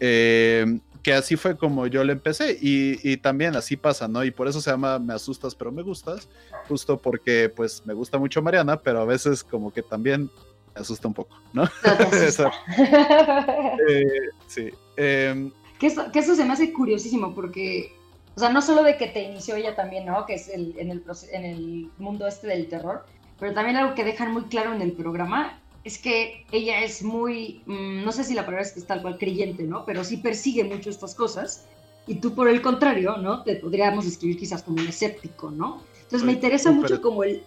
[0.00, 4.24] Eh, que así fue como yo le empecé y, y, también así pasa, ¿no?
[4.24, 6.28] Y por eso se llama Me asustas pero me gustas,
[6.68, 10.30] justo porque pues me gusta mucho Mariana, pero a veces como que también
[10.74, 11.64] me asusta un poco, ¿no?
[11.64, 11.70] no
[13.88, 14.04] eh,
[14.46, 14.70] sí.
[14.96, 17.92] Eh, que, eso, que eso se me hace curiosísimo porque,
[18.36, 20.26] o sea, no solo de que te inició ella también, ¿no?
[20.26, 23.06] Que es el, en, el, en el mundo este del terror,
[23.38, 27.62] pero también algo que dejan muy claro en el programa es que ella es muy,
[27.66, 29.84] mmm, no sé si la palabra es que es tal cual creyente, ¿no?
[29.84, 31.66] Pero sí persigue mucho estas cosas.
[32.06, 33.42] Y tú, por el contrario, ¿no?
[33.42, 35.82] Te podríamos escribir quizás como un escéptico, ¿no?
[36.02, 36.90] Entonces me interesa super...
[36.90, 37.44] mucho como el...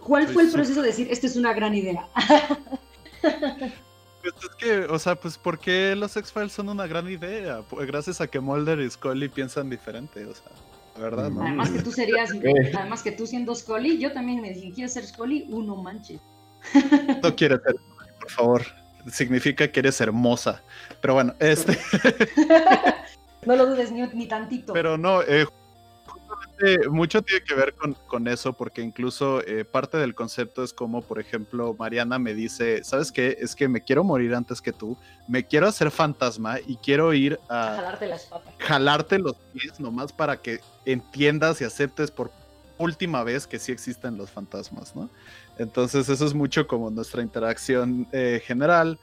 [0.00, 2.08] ¿Cuál fue el proceso de decir, esta es una gran idea?
[4.32, 7.62] Pues es que, o sea, pues ¿por qué los X-Files son una gran idea?
[7.62, 10.50] Pues gracias a que Mulder y Scully piensan diferente, o sea,
[10.96, 11.42] la verdad, ¿no?
[11.42, 12.30] Además que tú serías,
[12.74, 16.20] además que tú siendo Scully, yo también me dije, quiero ser Scully, uno manches.
[17.22, 17.76] No quieres ser,
[18.20, 18.62] por favor.
[19.10, 20.62] Significa que eres hermosa.
[21.00, 21.78] Pero bueno, este.
[23.46, 24.72] no lo dudes ni, ni tantito.
[24.72, 25.46] Pero no, eh,
[26.04, 30.72] justamente mucho tiene que ver con, con eso, porque incluso eh, parte del concepto es
[30.72, 33.36] como, por ejemplo, Mariana me dice: ¿Sabes qué?
[33.40, 34.96] Es que me quiero morir antes que tú,
[35.28, 37.76] me quiero hacer fantasma y quiero ir a.
[37.76, 38.54] Jalarte las patas.
[38.58, 42.32] Jalarte los pies nomás para que entiendas y aceptes por
[42.78, 45.08] última vez que sí existen los fantasmas, ¿no?
[45.58, 48.98] Entonces eso es mucho como nuestra interacción eh, general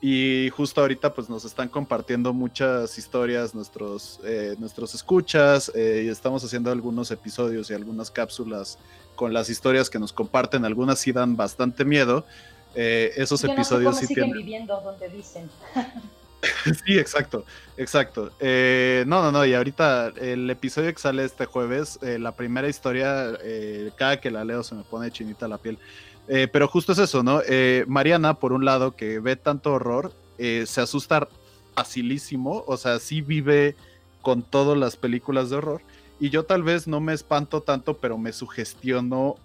[0.00, 6.08] y justo ahorita pues nos están compartiendo muchas historias nuestros, eh, nuestros escuchas eh, y
[6.08, 8.78] estamos haciendo algunos episodios y algunas cápsulas
[9.16, 12.26] con las historias que nos comparten, algunas sí dan bastante miedo.
[12.74, 14.38] esos Yo episodios sí siguen tienen...
[14.38, 15.48] viviendo donde dicen.
[16.84, 17.44] Sí, exacto,
[17.76, 18.30] exacto.
[18.40, 22.68] Eh, no, no, no, y ahorita el episodio que sale este jueves, eh, la primera
[22.68, 25.78] historia, eh, cada que la leo se me pone chinita la piel.
[26.26, 27.40] Pero justo es eso, ¿no?
[27.86, 31.28] Mariana, por un lado, que ve tanto horror, se asusta
[31.74, 33.76] facilísimo, o sea, sí vive
[34.22, 35.82] con todas las películas de horror.
[36.18, 39.36] Y yo tal vez no me espanto tanto, pero me sugestiono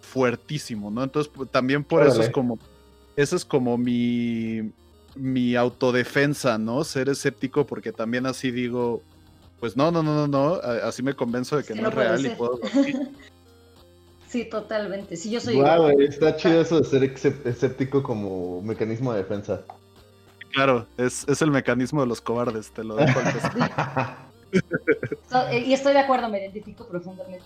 [0.00, 1.02] fuertísimo, ¿no?
[1.04, 2.58] Entonces, pu- también por eso es como,
[3.16, 4.72] eso es como mi,
[5.14, 6.84] mi autodefensa, ¿no?
[6.84, 9.02] Ser escéptico, porque también así digo,
[9.58, 12.26] pues no, no, no, no, no, así me convenzo de que no, no es real
[12.26, 12.58] y puedo.
[14.28, 15.16] Sí, totalmente.
[15.16, 16.02] Sí, yo soy Guau, igual.
[16.06, 17.02] está chido eso de ser
[17.44, 19.62] escéptico como mecanismo de defensa.
[20.52, 24.16] Claro, es, es el mecanismo de los cobardes, te lo dejo al.
[25.30, 27.44] So- eh, y estoy de acuerdo, me identifico profundamente.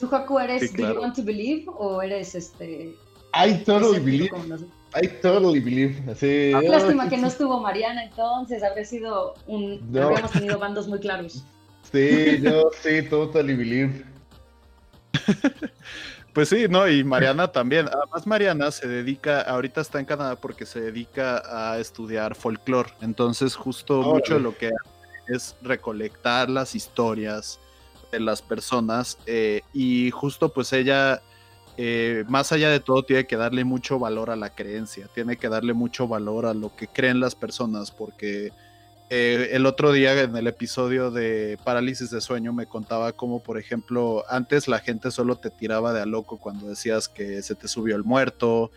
[0.00, 0.94] ¿Tú, Haku, eres Sí, Do.
[0.94, 2.96] You Want to Believe o eres este.
[3.32, 4.28] I totally escéptico believe.
[4.30, 4.74] como nosotros?
[4.94, 6.00] I totally believe.
[6.18, 9.92] Qué lástima ah, que no estuvo Mariana entonces, habría sido un.
[9.92, 10.04] No.
[10.04, 11.44] Habríamos tenido bandos muy claros.
[11.90, 14.04] Sí, yo sí, totally believe.
[16.34, 17.86] Pues sí, no, y Mariana también.
[17.86, 22.90] Además, Mariana se dedica, ahorita está en Canadá porque se dedica a estudiar folclore.
[23.02, 27.60] Entonces, justo mucho de lo que hace es recolectar las historias
[28.10, 29.16] de las personas.
[29.26, 31.22] eh, y justo, pues ella,
[31.76, 35.48] eh, más allá de todo, tiene que darle mucho valor a la creencia, tiene que
[35.48, 38.52] darle mucho valor a lo que creen las personas, porque
[39.10, 43.58] eh, el otro día en el episodio de parálisis de sueño me contaba cómo, por
[43.58, 47.68] ejemplo, antes la gente solo te tiraba de a loco cuando decías que se te
[47.68, 48.70] subió el muerto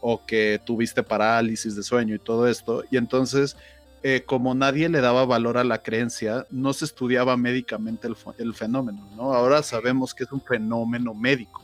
[0.00, 2.84] o que tuviste parálisis de sueño y todo esto.
[2.90, 3.56] Y entonces,
[4.02, 8.54] eh, como nadie le daba valor a la creencia, no se estudiaba médicamente el, el
[8.54, 9.32] fenómeno, ¿no?
[9.34, 11.63] Ahora sabemos que es un fenómeno médico.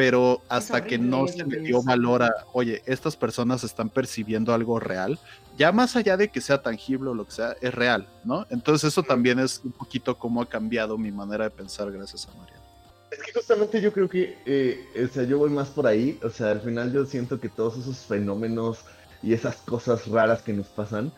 [0.00, 4.80] Pero hasta que no se le dio valor a, oye, estas personas están percibiendo algo
[4.80, 5.18] real,
[5.58, 8.46] ya más allá de que sea tangible o lo que sea, es real, ¿no?
[8.48, 12.38] Entonces eso también es un poquito cómo ha cambiado mi manera de pensar gracias a
[12.38, 12.62] Mariana.
[13.10, 16.18] Es que justamente yo creo que, eh, o sea, yo voy más por ahí.
[16.22, 18.78] O sea, al final yo siento que todos esos fenómenos
[19.22, 21.12] y esas cosas raras que nos pasan,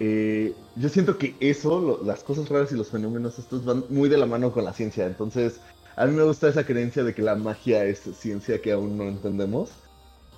[0.00, 4.08] eh, yo siento que eso, lo- las cosas raras y los fenómenos estos van muy
[4.08, 5.06] de la mano con la ciencia.
[5.06, 5.60] Entonces,
[5.96, 9.04] a mí me gusta esa creencia de que la magia es ciencia que aún no
[9.04, 9.70] entendemos.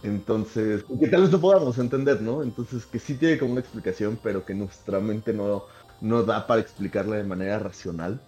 [0.04, 2.44] Entonces, que tal vez no podamos entender, ¿no?
[2.44, 5.64] Entonces, que sí tiene como una explicación, pero que nuestra mente no,
[6.00, 8.20] no da para explicarla de manera racional.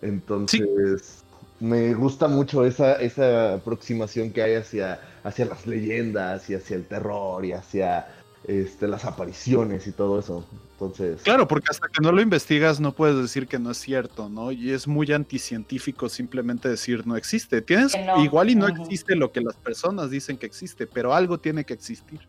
[0.00, 1.22] Entonces,
[1.60, 6.86] me gusta mucho esa, esa aproximación que hay hacia, hacia las leyendas y hacia el
[6.86, 8.06] terror y hacia
[8.44, 10.44] este, las apariciones y todo eso.
[10.72, 14.28] Entonces, Claro, porque hasta que no lo investigas no puedes decir que no es cierto,
[14.28, 14.50] ¿no?
[14.50, 17.60] Y es muy anticientífico simplemente decir no existe.
[17.60, 18.24] Tienes no.
[18.24, 21.74] igual y no existe lo que las personas dicen que existe, pero algo tiene que
[21.74, 22.20] existir.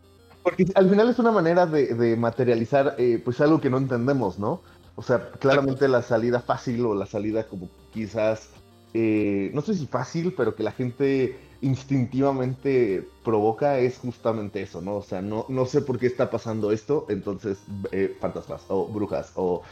[0.42, 4.38] porque al final es una manera de, de materializar eh, pues algo que no entendemos,
[4.38, 4.60] ¿no?
[4.96, 8.48] O sea, claramente la salida fácil o la salida como quizás,
[8.92, 14.96] eh, no sé si fácil, pero que la gente instintivamente provoca es justamente eso, ¿no?
[14.96, 19.32] O sea, no, no sé por qué está pasando esto, entonces eh, fantasmas o brujas
[19.36, 19.62] o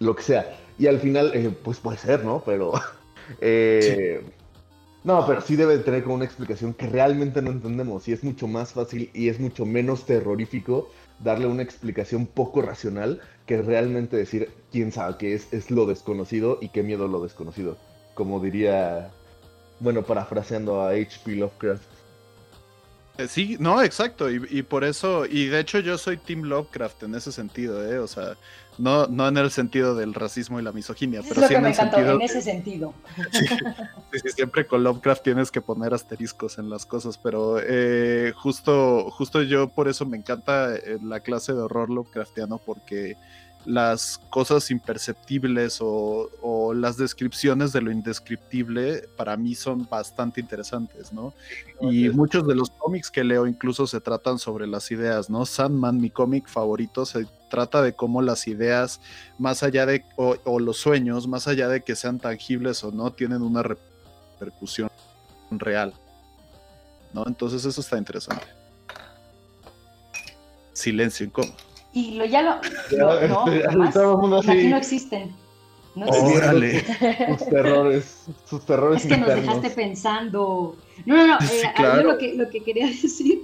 [0.00, 0.56] lo que sea.
[0.78, 2.42] Y al final, eh, pues puede ser, ¿no?
[2.46, 2.72] Pero...
[3.40, 4.24] eh,
[5.02, 8.46] No, pero sí debe tener como una explicación que realmente no entendemos y es mucho
[8.48, 14.52] más fácil y es mucho menos terrorífico darle una explicación poco racional que realmente decir
[14.70, 17.80] quién sabe qué es, es lo desconocido y qué miedo lo desconocido.
[18.14, 19.16] Como diría,
[19.80, 21.36] bueno, parafraseando a H.P.
[21.36, 21.82] Lovecraft.
[23.18, 27.02] Eh, Sí, no, exacto, y, y por eso, y de hecho yo soy Team Lovecraft
[27.02, 27.98] en ese sentido, ¿eh?
[27.98, 28.34] O sea,
[28.78, 31.52] no, no en el sentido del racismo y la misoginia, Eso pero es lo sí
[31.54, 32.94] que en me el encantó, sentido en ese sentido.
[34.12, 39.10] Sí, sí, siempre con Lovecraft tienes que poner asteriscos en las cosas, pero eh, justo,
[39.10, 43.16] justo yo por eso me encanta eh, la clase de horror Lovecraftiano, porque
[43.66, 51.12] las cosas imperceptibles o, o las descripciones de lo indescriptible para mí son bastante interesantes,
[51.12, 51.34] ¿no?
[51.80, 55.44] Y muchos de los cómics que leo incluso se tratan sobre las ideas, ¿no?
[55.44, 59.00] Sandman, mi cómic favorito, se trata de cómo las ideas,
[59.38, 63.12] más allá de, o, o los sueños, más allá de que sean tangibles o no,
[63.12, 64.90] tienen una repercusión
[65.50, 65.92] real,
[67.12, 67.26] ¿no?
[67.26, 68.46] Entonces eso está interesante.
[70.72, 71.69] Silencio incómodo.
[71.92, 72.60] Y lo ya lo.
[72.96, 73.94] lo- no, jamás.
[73.94, 75.34] Todo el mundo así, Aquí no existen.
[75.96, 76.36] No Oh, existen.
[76.44, 77.36] Órale.
[77.38, 80.76] sus terrores, sus terrores Es que nos dejaste pensando.
[81.04, 81.34] No, no, no.
[81.40, 82.02] eh, Sí, ah, claro.
[82.02, 83.40] Yo lo que, lo que quería decir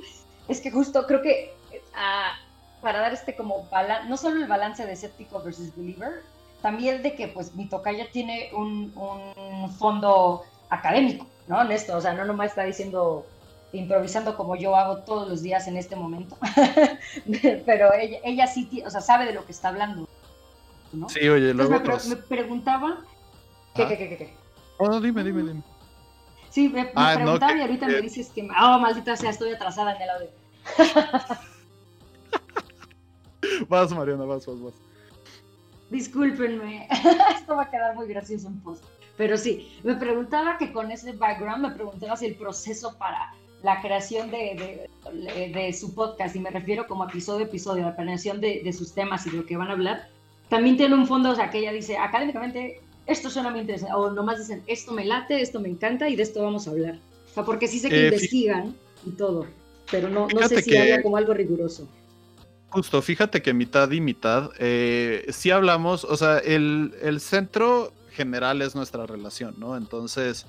[0.48, 1.52] es que justo creo que
[1.96, 2.32] ah,
[2.82, 6.22] para dar este como balance, no solo el balance de escéptico versus believer,
[6.62, 11.62] también de que pues mi tocaya tiene un, un fondo académico, ¿no?
[11.62, 13.26] En esto, o sea, no nomás está diciendo,
[13.72, 16.36] improvisando como yo hago todos los días en este momento,
[17.66, 20.08] pero ella, ella sí, o sea, sabe de lo que está hablando.
[20.92, 21.08] ¿no?
[21.08, 21.72] Sí, oye, luego.
[21.72, 22.98] me, pre- me preguntaba.
[23.74, 23.88] ¿Qué, Ah.
[23.88, 24.34] qué, qué, qué, qué?
[24.78, 25.62] Oh, no, dime, dime, dime.
[26.48, 28.48] Sí, me, me Ah, preguntaba y ahorita que- me dices que.
[28.60, 30.28] Oh, maldita sea, estoy atrasada en el audio.
[33.68, 34.74] Vas, Mariana, vas, vas, vas.
[35.90, 36.88] Discúlpenme,
[37.36, 38.84] esto va a quedar muy gracioso en post.
[39.16, 43.32] Pero sí, me preguntaba que con ese background, me preguntaba si el proceso para
[43.68, 47.94] la creación de, de- de su podcast, y me refiero como episodio a episodio, la
[47.96, 50.08] planeación de, de sus temas y de lo que van a hablar,
[50.48, 54.10] también tiene un fondo, o sea, que ella dice, académicamente, esto suena muy interesante, o
[54.10, 56.96] nomás dicen, esto me late, esto me encanta y de esto vamos a hablar.
[57.30, 58.74] O sea, porque sí sé que Eh, investigan
[59.04, 59.46] y todo,
[59.90, 61.88] pero no, no sé si que- haya como algo riguroso.
[62.68, 68.60] Justo, fíjate que mitad y mitad, eh, sí hablamos, o sea, el, el centro general
[68.62, 69.76] es nuestra relación, ¿no?
[69.76, 70.46] Entonces,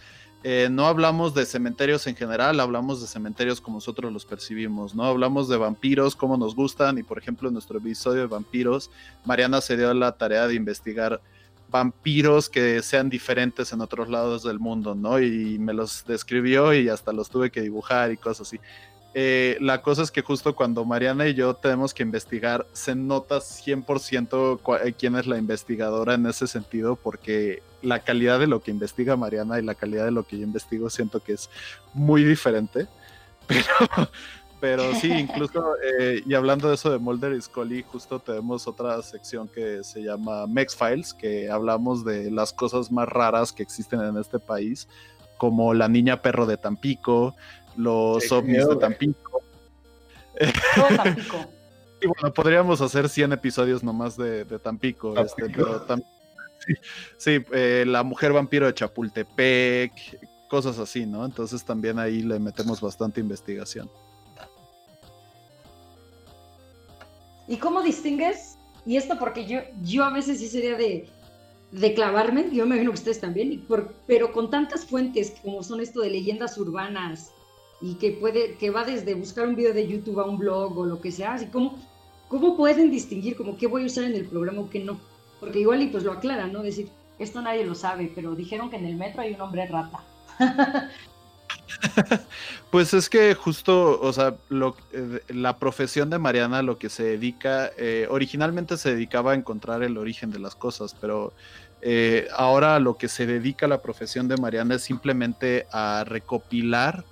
[0.50, 5.04] eh, no hablamos de cementerios en general, hablamos de cementerios como nosotros los percibimos, ¿no?
[5.04, 8.90] Hablamos de vampiros, cómo nos gustan, y por ejemplo, en nuestro episodio de vampiros,
[9.26, 11.20] Mariana se dio la tarea de investigar
[11.70, 15.20] vampiros que sean diferentes en otros lados del mundo, ¿no?
[15.20, 18.60] Y me los describió y hasta los tuve que dibujar y cosas así.
[19.14, 23.42] Eh, la cosa es que justo cuando Mariana y yo tenemos que investigar, se nota
[23.42, 28.62] 100% cua- eh, quién es la investigadora en ese sentido, porque la calidad de lo
[28.62, 31.50] que investiga Mariana y la calidad de lo que yo investigo siento que es
[31.94, 32.88] muy diferente.
[33.48, 34.10] Pero,
[34.60, 35.64] pero sí, incluso,
[36.00, 40.02] eh, y hablando de eso de Mulder y Scully, justo tenemos otra sección que se
[40.02, 44.88] llama Mex Files, que hablamos de las cosas más raras que existen en este país,
[45.38, 47.36] como la niña perro de Tampico,
[47.78, 48.76] los Sí, ovnis de.
[48.76, 49.42] Tampico.
[50.76, 51.38] Todo Tampico.
[52.00, 55.46] Y bueno, podríamos hacer 100 episodios nomás de, de Tampico, Tampico.
[55.46, 56.04] este, pero tam-
[57.18, 59.92] sí, eh, la mujer vampiro de Chapultepec,
[60.50, 61.26] cosas así, ¿no?
[61.26, 63.90] Entonces también ahí le metemos bastante investigación.
[67.48, 68.58] ¿Y cómo distingues?
[68.86, 71.10] Y esto porque yo, yo a veces sí sería de,
[71.72, 75.64] de clavarme, yo me imagino que ustedes también, y por- pero con tantas fuentes como
[75.64, 77.32] son esto de leyendas urbanas
[77.82, 80.86] y que puede que va desde buscar un video de YouTube a un blog o
[80.86, 81.78] lo que sea, así como
[82.28, 85.00] cómo pueden distinguir como qué voy a usar en el programa o qué no,
[85.40, 86.62] porque igual y pues lo aclaran, ¿no?
[86.64, 90.04] Decir, esto nadie lo sabe, pero dijeron que en el metro hay un hombre rata.
[92.72, 97.04] Pues es que justo, o sea, lo, eh, la profesión de Mariana lo que se
[97.04, 101.34] dedica, eh, originalmente se dedicaba a encontrar el origen de las cosas, pero
[101.82, 107.06] eh, ahora lo que se dedica la profesión de Mariana es simplemente a recopilar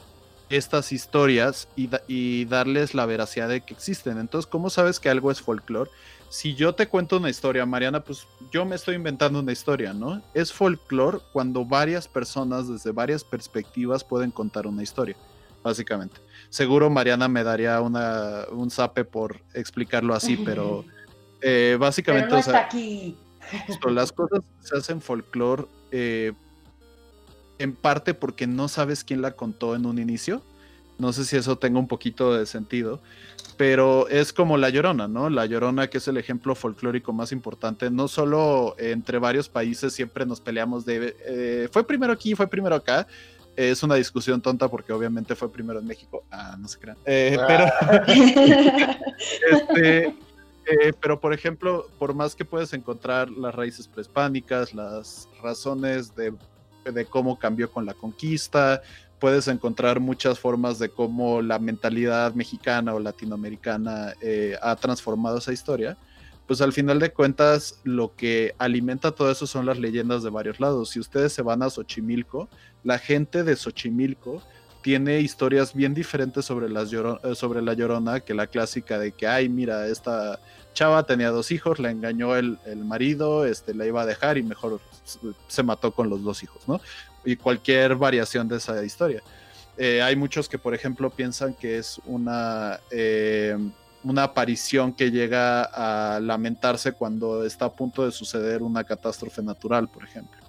[0.49, 4.17] estas historias y, da- y darles la veracidad de que existen.
[4.19, 5.89] Entonces, ¿cómo sabes que algo es folclore?
[6.29, 10.21] Si yo te cuento una historia, Mariana, pues yo me estoy inventando una historia, ¿no?
[10.33, 15.15] Es folclore cuando varias personas desde varias perspectivas pueden contar una historia,
[15.63, 16.19] básicamente.
[16.49, 20.83] Seguro Mariana me daría una, un zape por explicarlo así, pero
[21.41, 23.15] eh, Pero básicamente, no está aquí.
[23.67, 26.33] justo, las cosas se hacen folclore eh,
[27.59, 30.41] en parte porque no sabes quién la contó en un inicio.
[30.97, 33.01] No sé si eso tenga un poquito de sentido,
[33.57, 35.29] pero es como La Llorona, ¿no?
[35.29, 40.25] La Llorona, que es el ejemplo folclórico más importante, no solo entre varios países siempre
[40.25, 43.07] nos peleamos de, eh, fue primero aquí, fue primero acá.
[43.55, 46.25] Es una discusión tonta porque obviamente fue primero en México.
[46.29, 46.97] Ah, no se crean.
[47.05, 47.65] Eh, pero,
[49.51, 56.13] este, eh, pero por ejemplo, por más que puedes encontrar las raíces prehispánicas, las razones
[56.15, 56.33] de,
[56.83, 58.81] de cómo cambió con la conquista,
[59.19, 65.53] puedes encontrar muchas formas de cómo la mentalidad mexicana o latinoamericana eh, ha transformado esa
[65.53, 65.97] historia.
[66.47, 70.59] Pues al final de cuentas, lo que alimenta todo eso son las leyendas de varios
[70.59, 70.89] lados.
[70.89, 72.49] Si ustedes se van a Xochimilco,
[72.83, 74.43] la gente de Xochimilco
[74.83, 79.25] tiene historias bien diferentes sobre, las eh, sobre la llorona que la clásica de que,
[79.25, 80.39] ay, mira, esta
[80.75, 84.43] chava tenía dos hijos, la engañó el, el marido, este, la iba a dejar y
[84.43, 84.79] mejor
[85.47, 86.79] se mató con los dos hijos, ¿no?
[87.25, 89.21] Y cualquier variación de esa historia.
[89.77, 93.57] Eh, hay muchos que, por ejemplo, piensan que es una, eh,
[94.03, 99.89] una aparición que llega a lamentarse cuando está a punto de suceder una catástrofe natural,
[99.89, 100.39] por ejemplo.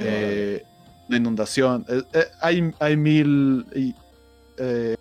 [0.00, 0.64] Eh,
[1.08, 1.84] una inundación.
[1.88, 3.66] Eh, eh, hay, hay mil
[4.56, 4.96] eh,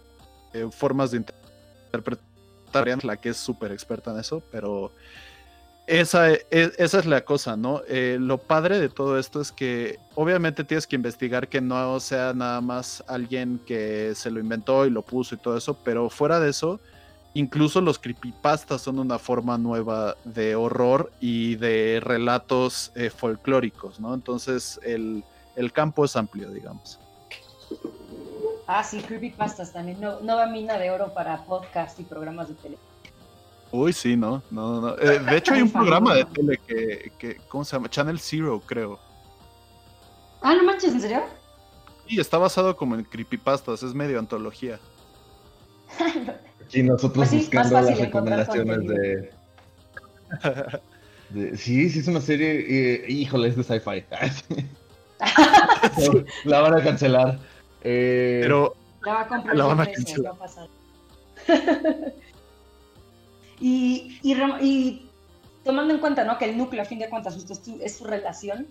[0.53, 1.35] eh, formas de inter-
[1.85, 4.91] interpretar, la que es súper experta en eso, pero
[5.87, 7.81] esa, e- esa es la cosa, ¿no?
[7.87, 12.33] Eh, lo padre de todo esto es que obviamente tienes que investigar que no sea
[12.33, 16.39] nada más alguien que se lo inventó y lo puso y todo eso, pero fuera
[16.39, 16.79] de eso,
[17.33, 24.13] incluso los creepypastas son una forma nueva de horror y de relatos eh, folclóricos, ¿no?
[24.13, 25.23] Entonces el,
[25.55, 26.99] el campo es amplio, digamos.
[28.67, 29.99] Ah, sí, creepypastas también.
[29.99, 32.77] No, nueva mina de oro para podcast y programas de tele.
[33.75, 34.89] Uy, sí, no, no, no.
[34.99, 37.89] Eh, de hecho, hay un programa de tele que, que, ¿cómo se llama?
[37.89, 38.99] Channel Zero, creo.
[40.43, 41.23] Ah, no manches, ¿en serio?
[42.07, 44.79] Y está basado como en creepypastas, es medio antología.
[46.71, 49.31] Y nosotros Pues sí, buscando las recomendaciones de,
[51.29, 52.65] de- Sí, sí, es una serie.
[52.67, 54.05] eh, híjole, es de sci-fi.
[56.45, 57.39] La van a cancelar.
[57.83, 60.31] Eh, Pero La va a comprar La van a precio, cancelar.
[60.31, 60.67] va a pasar.
[63.63, 65.09] Y, y, y
[65.63, 66.37] tomando en cuenta ¿no?
[66.37, 68.67] que el núcleo, a fin de cuentas, es tu, es tu relación,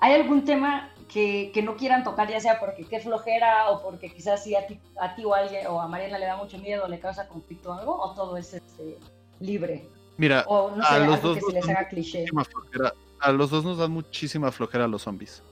[0.00, 4.12] ¿hay algún tema que, que no quieran tocar, ya sea porque qué flojera o porque
[4.12, 6.58] quizás sí a ti, a ti o a alguien o a Mariana le da mucho
[6.58, 8.98] miedo, le causa conflicto o algo, o todo es este,
[9.40, 9.88] libre?
[10.18, 12.18] mira, O no sé, a los dos que se nos les dan haga cliché.
[12.20, 12.92] muchísima flojera.
[13.20, 15.42] A los dos nos dan muchísima flojera los zombies.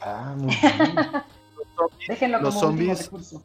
[0.00, 0.96] Ah, muy bien.
[2.08, 3.42] Déjenlo los como último zombies- recurso.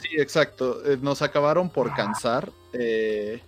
[0.00, 0.84] Sí, exacto.
[0.84, 2.50] eh, nos acabaron por cansar.
[2.72, 3.40] eh,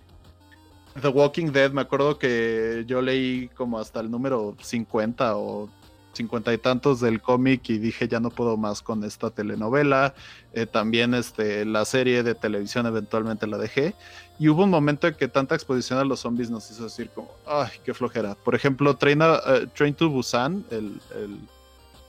[1.01, 5.67] The Walking Dead, me acuerdo que yo leí como hasta el número 50 o
[6.13, 10.13] 50 y tantos del cómic y dije ya no puedo más con esta telenovela.
[10.53, 13.95] Eh, también este, la serie de televisión eventualmente la dejé.
[14.37, 17.31] Y hubo un momento en que tanta exposición a los zombies nos hizo decir como,
[17.47, 18.35] ay, qué flojera.
[18.35, 21.39] Por ejemplo, Train, a- eh, Train to Busan, el, el-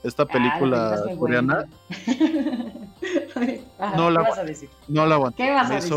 [0.05, 1.65] esta Ah, la película coreana.
[3.79, 4.69] Ajá, No la ¿Qué vas a decir?
[4.87, 5.43] no la aguanté.
[5.43, 5.93] ¿Qué vas a decir?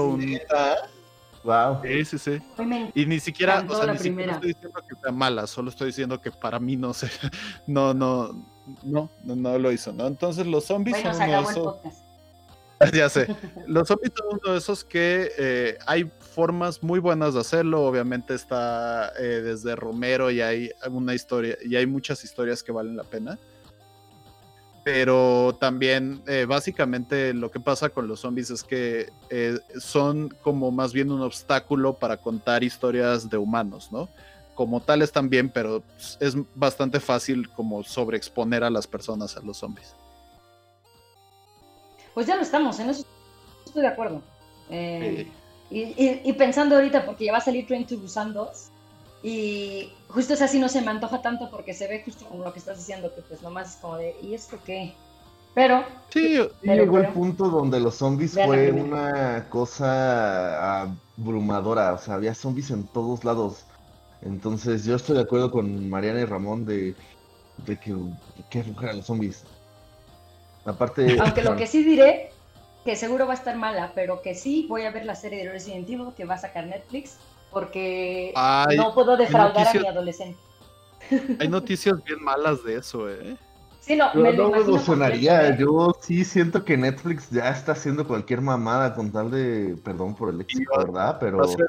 [1.44, 1.80] Wow.
[1.80, 1.82] un...
[1.82, 2.42] Sí, sí, sí.
[2.94, 5.88] Y ni siquiera, o sea, la ni siquiera estoy diciendo que sea mala, solo estoy
[5.88, 7.08] diciendo que para mí no sé,
[7.66, 8.32] no, no,
[8.82, 10.06] no, no, no lo hizo, ¿no?
[10.06, 11.76] Entonces los zombies Bueno, son uno de esos,
[12.92, 13.36] ya sé,
[13.66, 18.34] los zombies son uno de esos que eh, hay formas muy buenas de hacerlo, obviamente
[18.34, 23.04] está eh, desde Romero y hay una historia, y hay muchas historias que valen la
[23.04, 23.38] pena.
[24.90, 30.70] Pero también, eh, básicamente, lo que pasa con los zombies es que eh, son como
[30.70, 34.08] más bien un obstáculo para contar historias de humanos, ¿no?
[34.54, 35.82] Como tales también, pero
[36.20, 39.94] es bastante fácil como sobreexponer a las personas a los zombies.
[42.14, 43.04] Pues ya lo estamos, en eso
[43.66, 44.22] estoy de acuerdo.
[44.70, 45.30] Eh,
[45.70, 48.70] y, y- y pensando ahorita, porque ya va a salir Train to Busan 2,
[49.22, 52.52] y justo es así, no se me antoja tanto porque se ve justo como lo
[52.52, 54.94] que estás diciendo, que pues nomás es como de, ¿y esto qué?
[55.54, 62.14] Pero, Sí, Pero, llegó el punto donde los zombies fue una cosa abrumadora, o sea,
[62.14, 63.64] había zombies en todos lados.
[64.22, 66.94] Entonces yo estoy de acuerdo con Mariana y Ramón de,
[67.66, 67.94] de que
[68.50, 69.44] qué flojera los zombies.
[70.64, 72.30] Aparte, aunque lo que sí diré,
[72.84, 75.50] que seguro va a estar mala, pero que sí voy a ver la serie de
[75.50, 77.16] Resident Evil que va a sacar Netflix,
[77.50, 80.38] porque Ay, no puedo defraudar a noticias- mi adolescente.
[81.40, 83.36] hay noticias bien malas de eso, ¿eh?
[83.80, 84.44] Sí, no, yo me lo
[85.56, 90.28] yo sí siento que Netflix ya está haciendo cualquier mamada con tal de, perdón por
[90.28, 91.16] el léxico, va- ¿verdad?
[91.18, 91.66] Pero Va a ser,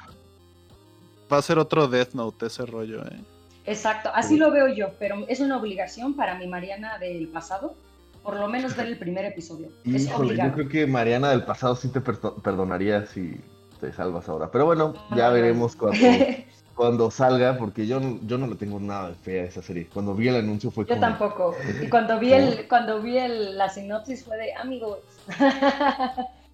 [1.32, 3.22] va a ser otro Death Note ese rollo, ¿eh?
[3.66, 7.76] Exacto, así lo veo yo, pero es una obligación para mi Mariana del pasado,
[8.24, 9.68] por lo menos ver el primer episodio.
[9.86, 13.40] Es yo creo que Mariana del pasado sí te perdo- perdonaría si
[13.80, 14.50] te salvas ahora.
[14.52, 15.98] Pero bueno, ya veremos cuando,
[16.76, 19.88] cuando salga, porque yo, no- yo no le tengo nada de fe a esa serie.
[19.94, 21.02] Cuando vi el anuncio fue Yo como...
[21.02, 21.56] tampoco.
[21.82, 25.00] Y cuando vi el, cuando vi el, la sinopsis fue de amigos.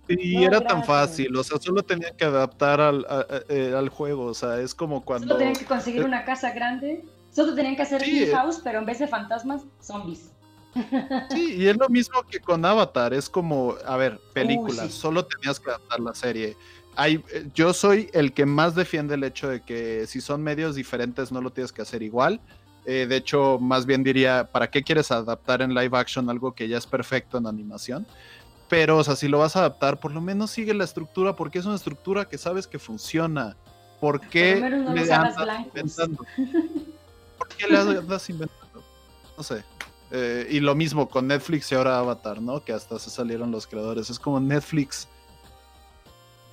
[0.07, 3.73] Y No, era tan fácil, o sea, solo tenían que adaptar al, a- a- eh,
[3.75, 5.27] al juego, o sea, es como cuando...
[5.27, 7.03] Solo tenían que conseguir una casa grande.
[7.31, 8.31] Solo tenían que hacer Sí, Hill eh.
[8.33, 10.31] House, pero en vez de fantasmas, zombies.
[11.31, 14.99] Sí, y es lo mismo que con Avatar, es como, a ver, películas, sí.
[14.99, 16.55] solo tenías que adaptar la serie.
[16.95, 20.75] Hay, eh, yo soy el que más defiende el hecho de que si son medios
[20.75, 22.39] diferentes no lo tienes que hacer igual.
[22.85, 26.67] Eh, de hecho, más bien diría, ¿para qué quieres adaptar en live action algo que
[26.67, 28.05] ya es perfecto en animación?
[28.69, 31.59] Pero, o sea, si lo vas a adaptar, por lo menos sigue la estructura, porque
[31.59, 33.55] es una estructura que sabes que funciona.
[33.99, 36.25] ¿Por qué no le andas inventando?
[37.37, 38.83] ¿Por qué le andas inventando?
[39.37, 39.63] No sé.
[40.11, 42.63] Eh, y lo mismo con Netflix y ahora Avatar, ¿no?
[42.63, 44.09] Que hasta se salieron los creadores.
[44.09, 45.07] Es como Netflix.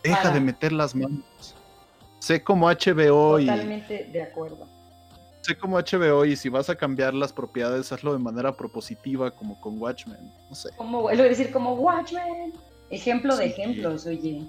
[0.02, 0.34] Deja Para.
[0.34, 1.54] de meter las manos.
[2.18, 4.66] Sé como HBO y Totalmente de acuerdo.
[5.40, 9.60] sé como HBO y si vas a cambiar las propiedades, hazlo de manera propositiva, como
[9.60, 10.32] con Watchmen.
[10.48, 10.70] No sé.
[10.76, 12.52] Como, es decir, como Watchmen.
[12.90, 14.46] Ejemplo de ejemplos, oye.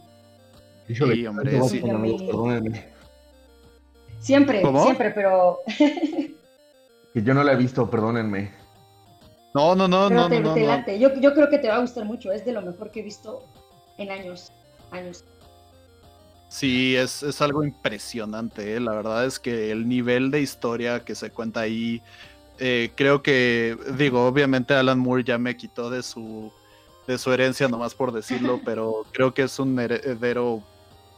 [0.90, 1.82] Híjole, Sí, hombre, sí.
[4.20, 4.84] Siempre, ¿Cómo?
[4.84, 5.60] siempre, pero,
[7.14, 8.52] Que yo no la he visto, perdónenme.
[9.54, 10.98] No, no, no, pero no, te, no, te no.
[10.98, 12.32] Yo, yo creo que te va a gustar mucho.
[12.32, 13.44] Es de lo mejor que he visto
[13.98, 14.52] en años.
[14.92, 15.24] Años.
[16.54, 18.76] Sí, es, es algo impresionante.
[18.76, 18.80] ¿eh?
[18.80, 22.00] La verdad es que el nivel de historia que se cuenta ahí,
[22.60, 26.54] eh, creo que, digo, obviamente Alan Moore ya me quitó de su,
[27.08, 30.62] de su herencia, nomás por decirlo, pero creo que es un heredero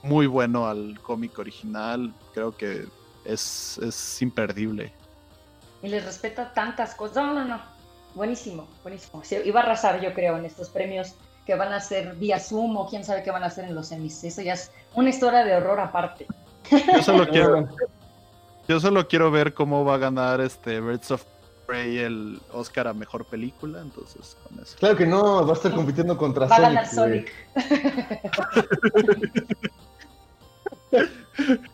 [0.03, 2.13] muy bueno al cómic original.
[2.33, 2.85] Creo que
[3.25, 4.93] es, es imperdible.
[5.83, 7.17] Y les respeta tantas cosas.
[7.17, 7.61] No, no, no.
[8.13, 9.21] Buenísimo, buenísimo.
[9.25, 11.13] Sí, iba a arrasar, yo creo, en estos premios
[11.45, 13.87] que van a ser vía Zoom o quién sabe qué van a hacer en los
[13.87, 14.23] semis.
[14.23, 16.25] Eso ya es una historia de horror aparte.
[16.71, 17.67] Yo solo quiero,
[18.67, 21.23] yo solo quiero ver cómo va a ganar este Birds of
[21.67, 24.75] Prey el Oscar a mejor película, entonces con eso.
[24.79, 26.73] Claro que no, va a estar compitiendo contra Va a Sonic.
[26.73, 26.95] ganar güey.
[26.95, 27.31] Sonic.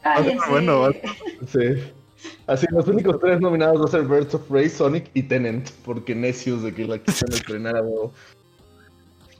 [0.01, 0.49] Cállense.
[0.49, 0.91] Bueno, va-
[1.47, 1.91] Sí.
[2.47, 6.13] Así, los únicos tres nominados van a ser Birds of Prey, Sonic y Tenant, porque
[6.13, 7.81] necios de que la quisieron estrenar a.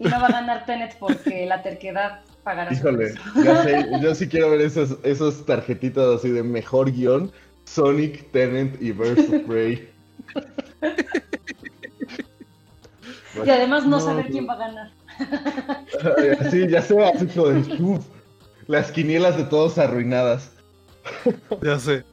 [0.02, 4.28] Y no va a ganar Tenet porque la terquedad pagará Híjole, ya sé, yo sí
[4.28, 7.32] quiero ver esas, esas tarjetitas así de mejor guion,
[7.66, 9.90] Sonic, Tenant y Birds of Prey.
[13.46, 14.92] Y además no, saber quién va a ganar.
[16.50, 18.00] Sí, ya sé, así de,
[18.68, 20.52] las quinielas de todos arruinadas.
[21.62, 22.04] Ya sé.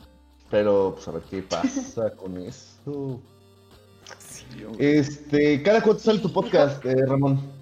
[0.50, 3.20] Pero, pues a ver qué pasa con eso.
[4.18, 4.44] Sí.
[4.78, 7.57] Este, ¿cada cuánto sale tu podcast, eh, Ramón?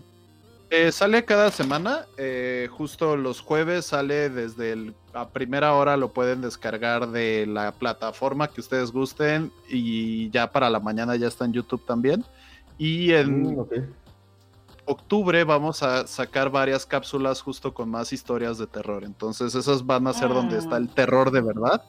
[0.78, 6.12] Eh, sale cada semana, eh, justo los jueves sale desde el- a primera hora, lo
[6.12, 11.46] pueden descargar de la plataforma que ustedes gusten y ya para la mañana ya está
[11.46, 12.26] en YouTube también.
[12.76, 13.64] Y en Mm,
[14.84, 19.02] octubre vamos a sacar varias cápsulas justo con más historias de terror.
[19.04, 20.58] Entonces esas van a ser donde Ah.
[20.58, 21.82] está el terror de verdad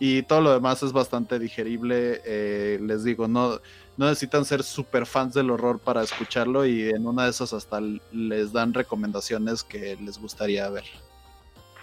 [0.00, 2.20] y todo lo demás es bastante digerible.
[2.24, 3.60] eh, les digo, no,
[4.02, 7.80] no necesitan ser super fans del horror para escucharlo y en una de esas hasta
[8.10, 10.82] les dan recomendaciones que les gustaría ver.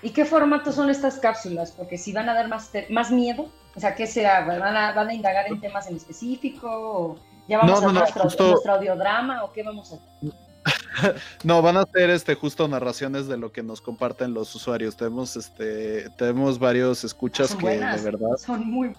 [0.02, 1.72] ¿Y qué formato son estas cápsulas?
[1.72, 4.46] Porque si van a dar más, más miedo, o sea, ¿qué será?
[4.46, 6.68] ¿Van a, ¿Van a indagar en temas en específico?
[6.70, 7.16] ¿O
[7.48, 9.44] ya vamos No, a no, no, nuestro, justo- nuestro audiodrama?
[9.46, 10.40] ¿O qué vamos a hacer?
[11.46, 14.98] No, van a ser este justo narraciones de lo que nos comparten los usuarios.
[14.98, 18.94] Tenemos este tenemos varios escuchas Son que buenas, de verdad Son muy...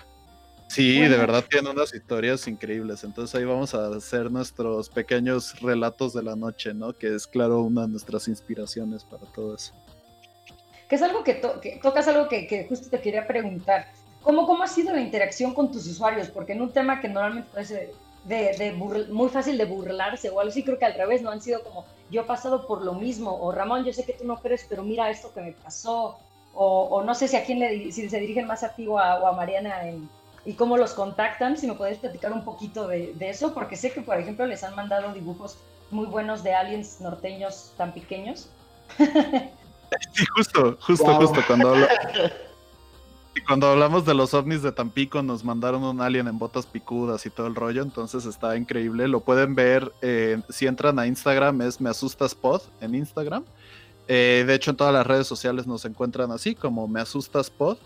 [0.70, 1.12] Sí, Bueno.
[1.14, 3.02] de verdad tienen unas historias increíbles.
[3.02, 6.92] Entonces ahí vamos a hacer nuestros pequeños relatos de la noche, ¿no?
[6.92, 9.72] Que es claro una de nuestras inspiraciones para todo eso.
[10.88, 13.88] Que es algo que, to- que tocas algo que, que justo te quería preguntar.
[14.22, 16.28] ¿Cómo, ¿Cómo ha sido la interacción con tus usuarios?
[16.28, 17.90] Porque en un tema que normalmente parece
[18.24, 21.30] de, de muy fácil de burlarse o algo así, creo que al revés, ¿no?
[21.30, 24.24] Han sido como, yo he pasado por lo mismo, o Ramón, yo sé que tú
[24.24, 26.18] no crees, pero mira esto que me pasó,
[26.54, 28.98] o, o no sé si a quién le, si se dirigen más a ti o
[29.00, 30.08] a, o a Mariana en-
[30.44, 33.92] y cómo los contactan, si me puedes platicar un poquito de, de eso, porque sé
[33.92, 35.58] que, por ejemplo, les han mandado dibujos
[35.90, 38.48] muy buenos de aliens norteños tan pequeños.
[40.12, 41.16] Sí, justo, justo, Wow.
[41.26, 41.40] justo.
[41.48, 41.74] Cuando,
[43.46, 47.30] cuando hablamos de los ovnis de Tampico, nos mandaron un alien en botas picudas y
[47.30, 47.82] todo el rollo.
[47.82, 49.08] Entonces está increíble.
[49.08, 53.44] Lo pueden ver eh, si entran a Instagram, es Me Asustas Pod en Instagram.
[54.06, 57.78] Eh, de hecho, en todas las redes sociales nos encuentran así, como Me Asustas Pod.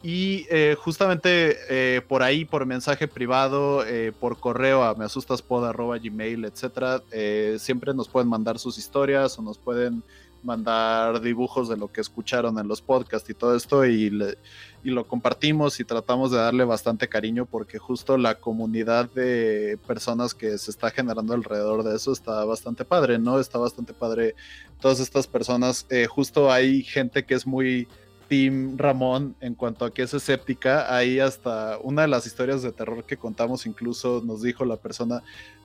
[0.00, 1.56] Y eh, justamente
[1.96, 8.08] eh, por ahí, por mensaje privado, eh, por correo a measustaspod.gmail, etcétera, eh, siempre nos
[8.08, 10.04] pueden mandar sus historias o nos pueden
[10.40, 14.38] mandar dibujos de lo que escucharon en los podcasts y todo esto y, le-
[14.84, 20.34] y lo compartimos y tratamos de darle bastante cariño porque justo la comunidad de personas
[20.34, 23.40] que se está generando alrededor de eso está bastante padre, ¿no?
[23.40, 24.36] Está bastante padre
[24.78, 25.86] todas estas personas.
[25.90, 27.88] eh, justo hay gente que es muy
[28.28, 30.94] Team Ramón en cuanto a que es escéptica.
[30.94, 35.22] Ahí hasta una de las historias de terror que contamos incluso nos dijo la persona,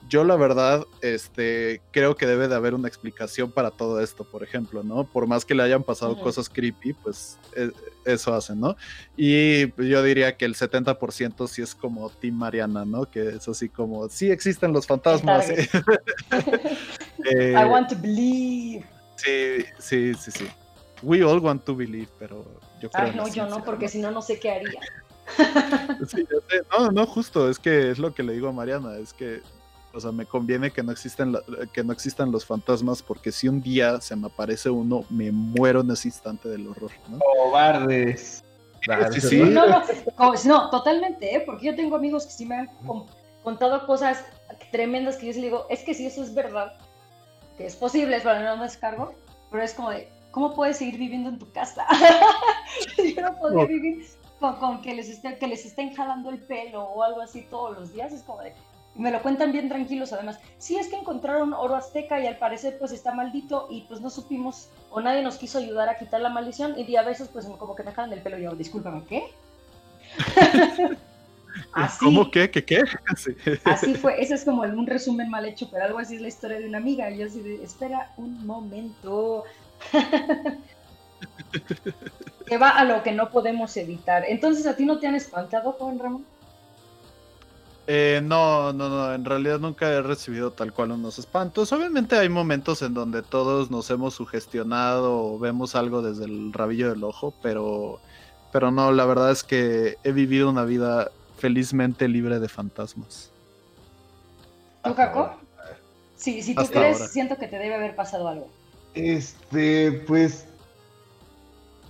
[0.10, 4.44] yo la verdad este, creo que debe de haber una explicación para todo esto, por
[4.44, 5.04] ejemplo, ¿no?
[5.06, 7.72] Por más que le hayan pasado cosas creepy, pues eh,
[8.06, 8.76] eso hacen, ¿no?
[9.18, 13.10] Y yo diría que el 70% sí es como Team Mariana, ¿no?
[13.10, 15.48] Que es así como, sí existen los fantasmas.
[17.26, 18.84] Eh, I want to believe.
[19.16, 20.46] Sí, sí, sí, sí.
[21.04, 22.44] We all want to believe, pero
[22.82, 23.06] yo creo.
[23.06, 24.80] Ay, en no, yo no, porque si no, no sé qué haría.
[26.08, 26.64] Sí, ya sé.
[26.78, 29.42] No, no, justo, es que es lo que le digo a Mariana, es que,
[29.94, 31.42] o sea, me conviene que no existen la-
[31.74, 35.82] que no existan los fantasmas, porque si un día se me aparece uno, me muero
[35.82, 37.20] en ese instante del horror, ¿no?
[37.20, 38.44] Cobardes.
[39.14, 39.40] sí, sí.
[39.40, 39.84] No, no,
[40.46, 41.44] no, totalmente, ¿eh?
[41.46, 43.06] porque yo tengo amigos que sí me han con-
[43.44, 44.26] contado cosas
[44.72, 46.74] tremendas que yo sí le digo, es que si eso es verdad,
[47.58, 49.14] que es posible, es para no me descargo,
[49.52, 51.86] pero es como de, ¿cómo puedes seguir viviendo en tu casa?
[53.16, 54.06] yo no podría vivir
[54.40, 57.78] con, con que, les esté, que les estén jalando el pelo o algo así todos
[57.78, 58.54] los días, es como de,
[58.96, 60.40] me lo cuentan bien tranquilos además.
[60.58, 64.10] Sí, es que encontraron oro azteca y al parecer pues está maldito y pues no
[64.10, 67.76] supimos o nadie nos quiso ayudar a quitar la maldición y a veces pues como
[67.76, 69.28] que me jalan el pelo y yo, discúlpame, ¿qué?
[71.74, 72.50] así, ¿Cómo qué?
[72.50, 72.84] ¿Qué qué?
[73.18, 73.36] Sí.
[73.66, 76.60] así fue, ese es como un resumen mal hecho, pero algo así es la historia
[76.60, 79.44] de una amiga y yo así de, espera un momento.
[82.46, 84.24] que va a lo que no podemos evitar.
[84.28, 86.26] Entonces, ¿a ti no te han espantado, Juan Ramón?
[87.86, 91.74] Eh, no, no, no, en realidad nunca he recibido tal cual unos espantos.
[91.74, 96.90] Obviamente hay momentos en donde todos nos hemos sugestionado o vemos algo desde el rabillo
[96.90, 98.00] del ojo, pero,
[98.54, 103.32] pero no, la verdad es que he vivido una vida felizmente libre de fantasmas.
[104.84, 105.36] ¿Tú, Jaco?
[106.16, 107.10] Sí, si tú Hasta crees, ahora.
[107.10, 108.48] siento que te debe haber pasado algo.
[108.94, 110.46] Este, pues.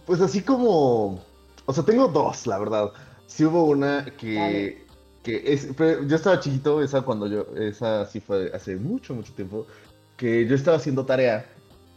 [0.05, 1.23] Pues así como.
[1.65, 2.91] O sea, tengo dos, la verdad.
[3.27, 4.35] Sí hubo una que.
[4.35, 4.85] Dale.
[5.23, 7.47] que es, pero yo estaba chiquito, esa cuando yo.
[7.55, 9.67] Esa sí fue hace mucho, mucho tiempo.
[10.17, 11.45] Que yo estaba haciendo tarea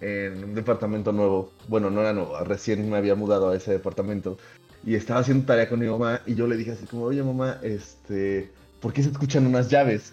[0.00, 1.50] en un departamento nuevo.
[1.68, 4.38] Bueno, no era nuevo, recién me había mudado a ese departamento.
[4.84, 6.20] Y estaba haciendo tarea con mi mamá.
[6.26, 8.50] Y yo le dije así como, oye mamá, este.
[8.80, 10.12] ¿Por qué se escuchan unas llaves?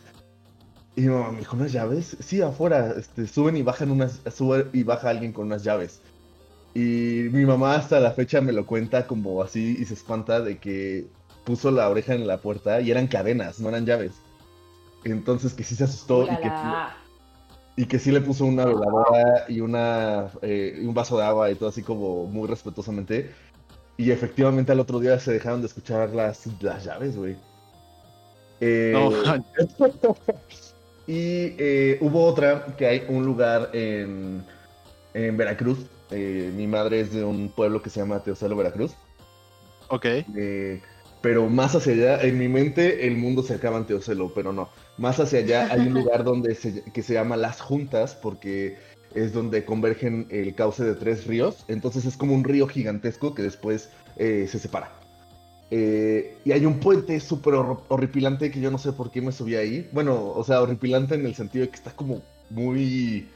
[0.95, 2.17] Y mi mamá me dijo, ¿unas llaves?
[2.19, 6.01] Sí, afuera, este, suben y bajan unas, sube y baja alguien con unas llaves.
[6.75, 10.57] Y mi mamá hasta la fecha me lo cuenta como así y se espanta de
[10.57, 11.07] que
[11.43, 14.13] puso la oreja en la puerta y eran cadenas, no eran llaves.
[15.03, 16.51] Entonces que sí se asustó y que,
[17.75, 21.51] y que sí le puso una veladora y, una, eh, y un vaso de agua
[21.51, 23.31] y todo así como muy respetuosamente.
[23.97, 27.35] Y efectivamente al otro día se dejaron de escuchar las, las llaves, güey.
[28.61, 29.11] Eh, No,
[31.07, 34.45] y eh, hubo otra que hay un lugar en,
[35.13, 35.89] en Veracruz.
[36.11, 38.97] eh, mi madre es de un pueblo que se llama Teocelo, Veracruz.
[39.87, 40.05] ok.
[40.35, 40.81] eh,
[41.21, 44.73] pero más hacia allá, en mi mente el mundo se acaba en Teocelo, pero no.
[44.97, 48.77] Más hacia allá hay un lugar donde se, que se llama Las Juntas, porque
[49.13, 51.65] es donde convergen el cauce de tres ríos.
[51.69, 55.02] Entonces es como un río gigantesco que después eh, se separa.
[55.71, 59.31] Eh, y hay un puente súper hor- horripilante que yo no sé por qué me
[59.31, 59.89] subí ahí.
[59.91, 63.29] Bueno, o sea, horripilante en el sentido de que está como muy.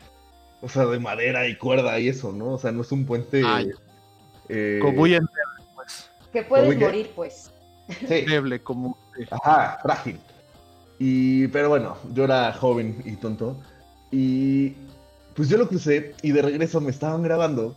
[0.61, 2.53] O sea, de madera y cuerda y eso, ¿no?
[2.53, 3.41] O sea, no es un puente.
[3.45, 3.69] Ay.
[4.49, 6.09] eh, Como muy endeble, pues.
[6.31, 7.51] Que puedes morir, pues.
[7.89, 8.05] sí.
[8.09, 8.97] Endeble, como.
[9.31, 10.19] Ajá, frágil.
[10.99, 13.55] Y, pero bueno, yo era joven y tonto.
[14.11, 14.73] Y
[15.35, 17.75] pues yo lo crucé y de regreso me estaban grabando.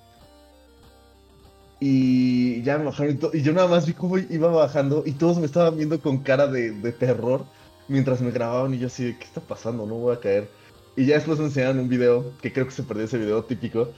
[1.83, 5.13] Y ya me bajaron y, to- y yo nada más vi cómo iba bajando y
[5.13, 7.45] todos me estaban viendo con cara de, de terror
[7.89, 9.87] mientras me grababan y yo así, de, ¿qué está pasando?
[9.87, 10.49] No voy a caer.
[10.95, 13.89] Y ya después me enseñaron un video, que creo que se perdió ese video típico.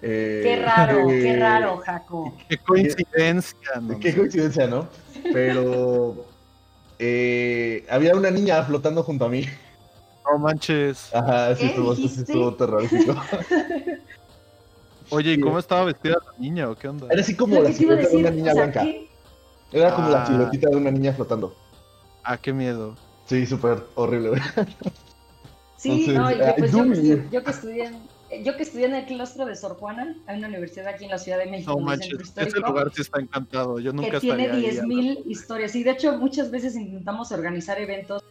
[0.00, 2.36] eh, Qué raro, qué eh, raro, Jaco.
[2.48, 3.98] Qué coincidencia, ¿no?
[3.98, 4.88] Qué coincidencia, ¿no?
[5.32, 6.14] Pero
[6.98, 9.44] eh, había una niña flotando junto a mí.
[10.30, 11.12] No manches.
[11.12, 13.14] Ajá, sí estuvo terrorífico.
[15.12, 17.06] Oye, ¿y cómo estaba vestida la niña o qué onda?
[17.10, 18.82] Era así como la silueta de una niña o sea, blanca.
[18.82, 19.08] ¿qué?
[19.72, 20.26] Era como la Ah.
[20.26, 21.54] siluetita de una niña flotando.
[22.24, 22.96] Ah, qué miedo.
[23.26, 24.30] Sí, súper horrible.
[24.30, 24.40] güey.
[25.76, 27.84] Sí, Entonces, no, y yo, pues, que yo que estudié
[28.30, 31.10] en, yo que estudié en el claustro de Sor Juana, hay una universidad aquí en
[31.10, 33.80] la Ciudad de México, No manches, ese lugar sí está encantado.
[33.80, 34.76] Yo nunca que tiene estaría ahí.
[34.76, 35.74] 10.000 historias.
[35.74, 38.22] Y de hecho, muchas veces intentamos organizar eventos,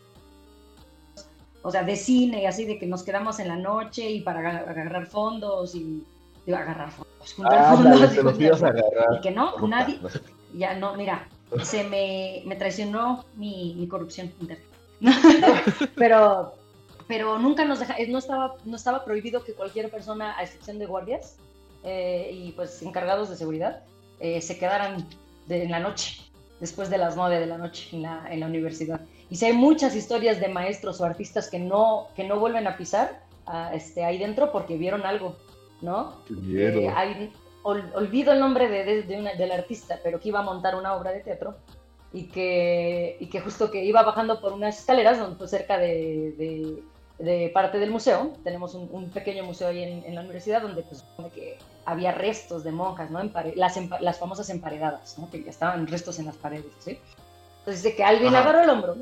[1.61, 4.39] o sea, de cine y así, de que nos quedamos en la noche y para
[4.39, 6.03] aga- agarrar fondos y
[6.45, 7.99] digo, agarrar fondos, juntar Ah, fondos.
[7.99, 8.83] dale, y te los juntar ibas a fondos.
[8.91, 9.17] agarrar.
[9.17, 10.19] Y que no, nadie, no sé.
[10.53, 11.27] ya no, mira,
[11.63, 14.63] se me, me traicionó mi, mi corrupción interna.
[15.95, 16.53] pero,
[17.07, 20.85] pero nunca nos deja, no estaba, no estaba prohibido que cualquier persona, a excepción de
[20.85, 21.35] guardias
[21.83, 23.81] eh, y pues encargados de seguridad,
[24.19, 25.07] eh, se quedaran
[25.47, 26.21] de- en la noche,
[26.59, 29.01] después de las nueve de la noche en la, en la universidad.
[29.29, 32.77] Y si hay muchas historias de maestros o artistas que no, que no vuelven a
[32.77, 35.37] pisar ah, este, ahí dentro porque vieron algo,
[35.81, 36.17] ¿no?
[36.27, 36.79] Qué miedo.
[36.79, 40.39] Eh, hay- ol- olvido el nombre de, de- de una- del artista, pero que iba
[40.39, 41.55] a montar una obra de teatro
[42.13, 46.33] y que, y que justo que iba bajando por unas escaleras donde, pues, cerca de,
[46.37, 46.83] de-
[47.53, 48.33] parte del museo.
[48.43, 51.05] Tenemos un, un pequeño museo ahí en, en la universidad donde pues,
[51.35, 53.19] que había restos de monjas, ¿no?
[53.21, 55.29] Empare- las, las famosas emparedadas, ¿no?
[55.29, 56.65] que estaban restos en las paredes.
[56.79, 56.97] ¿sí?
[57.59, 58.41] Entonces dice que alguien Ajá.
[58.49, 58.95] agarró el hombro,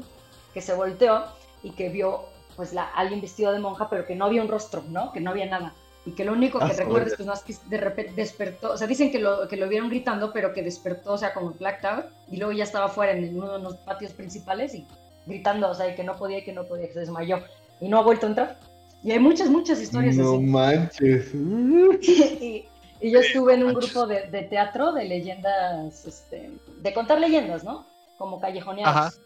[0.54, 1.24] que se volteó
[1.64, 2.26] y que vio
[2.58, 5.14] pues la, alguien vestido de monja, pero que no había un rostro, ¿no?
[5.14, 5.74] Que no había nada.
[6.06, 7.14] Y que lo único que Ah, joder.
[7.16, 10.32] pues más que de repente despertó, o sea, dicen que lo, que lo vieron gritando,
[10.34, 13.54] pero que despertó, o sea, como blacked out, y luego ya estaba fuera en uno
[13.58, 14.88] de los patios principales y
[15.26, 17.44] gritando, o sea, y que no podía, y que no podía, que se desmayó.
[17.82, 18.60] Y no ha vuelto a entrar.
[19.04, 20.40] Y hay muchas, muchas historias No así.
[20.44, 21.34] manches.
[21.34, 22.66] y,
[23.02, 27.64] y yo estuve en un grupo de, de teatro de leyendas, este, de contar leyendas,
[27.64, 27.86] ¿no?
[28.18, 29.20] Como callejoneadas.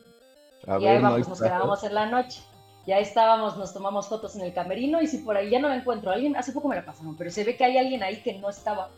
[0.68, 2.42] A y ahí ver, no vamos, nos quedábamos en la noche.
[2.86, 5.70] Y ahí estábamos, nos tomamos fotos en el camerino y si por ahí ya no
[5.70, 8.22] la encuentro, alguien, hace poco me la pasaron, pero se ve que hay alguien ahí
[8.22, 8.90] que no estaba.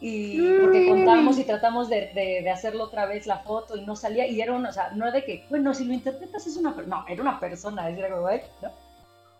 [0.00, 3.96] Y porque contamos y tratamos de, de- de hacerlo otra vez la foto y no
[3.96, 6.74] salía, y era una, o sea, no de que, bueno, si lo interpretas es una
[6.74, 8.70] persona, no, era una persona, es algo, güey, ¿no?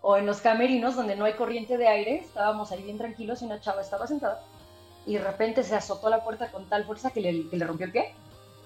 [0.03, 3.47] O en los camerinos donde no hay corriente de aire, estábamos ahí bien tranquilos y
[3.47, 4.41] una chava estaba sentada
[5.07, 7.87] y de repente se azotó la puerta con tal fuerza que le, que le rompió
[7.87, 8.13] el pie.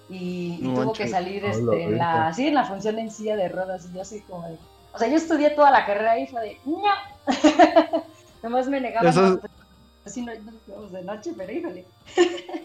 [0.09, 1.05] Y, y No tuvo manches.
[1.05, 2.33] que salir A este, en, la, verga.
[2.33, 3.87] sí, en la función en silla de ruedas.
[3.89, 4.57] Y yo así como de-
[4.93, 6.83] O sea, yo estudié toda la carrera ahí y fue de, no.
[8.43, 9.07] Nomás me negaban.
[9.07, 9.39] Eso no,
[10.05, 11.85] Así no, no nos vemos de noche, pero híjole.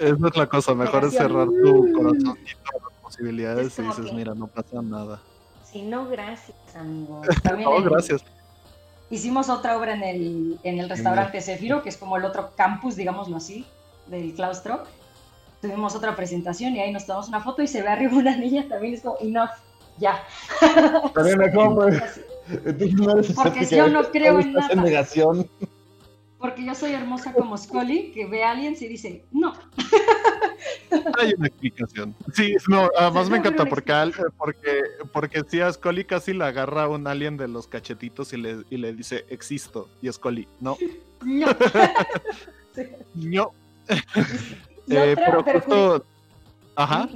[0.00, 3.82] Esa es la cosa, mejor es cerrar tu corazón y todas las posibilidades Es y
[3.82, 5.22] dices, que- mira, no pasa nada.
[5.64, 7.22] Sí, no, gracias, amigo.
[7.42, 8.24] También No, gracias.
[9.10, 12.96] Hicimos otra obra en el, en el restaurante Cefiro, que es como el otro campus,
[12.96, 13.64] digámoslo así,
[14.06, 14.82] del claustro.
[15.62, 18.66] Tuvimos otra presentación y ahí nos tomamos una foto y se ve arriba una niña
[18.68, 18.94] también.
[18.94, 19.50] Es como, enough,
[19.98, 20.24] ya.
[21.14, 21.96] Mariana, ¿cómo fue?
[21.96, 22.20] Así.
[22.50, 24.74] Entonces no eres Porque yo no creo en nada.
[24.74, 25.48] negación.
[26.38, 29.52] Porque yo soy hermosa como Scully, que ve a alguien y dice, no.
[31.18, 32.14] Hay una explicación.
[32.32, 33.92] Sí, no, además Sí, me encanta porque,
[34.36, 34.82] porque,
[35.12, 38.58] porque si a Scully casi le agarra a un alien de los cachetitos y le,
[38.70, 39.88] y le dice, existo.
[40.00, 40.78] Y Scully, no,
[41.24, 41.48] No.
[42.74, 42.82] Sí.
[43.14, 43.52] no.
[44.86, 46.04] Y Eh, pero pero justo...
[46.76, 47.08] Ajá.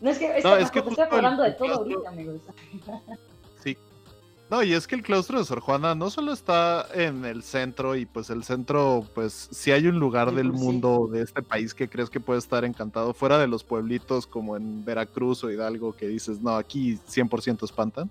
[0.00, 1.94] No, es que, es No, que, es que estoy justo el- hablando de todo claustro-
[1.94, 2.40] ahorita, amigos.
[3.62, 3.76] sí.
[4.50, 7.94] No, y es que el claustro de Sor Juana no solo está en el centro
[7.94, 10.58] y pues el centro, pues si hay un lugar Sí, del sí.
[10.58, 14.56] mundo de este país que crees que puede estar encantado, fuera de los pueblitos como
[14.56, 18.10] en Veracruz o Hidalgo que dices, no, aquí 100% espantan,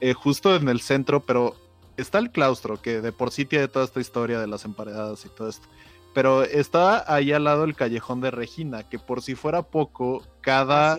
[0.00, 1.54] eh, justo en el centro, pero
[1.98, 5.28] está el claustro que de por sí tiene toda esta historia de las emparedadas y
[5.28, 5.68] todo esto.
[6.14, 10.96] Pero está ahí al lado el callejón de Regina, que por si fuera poco, cada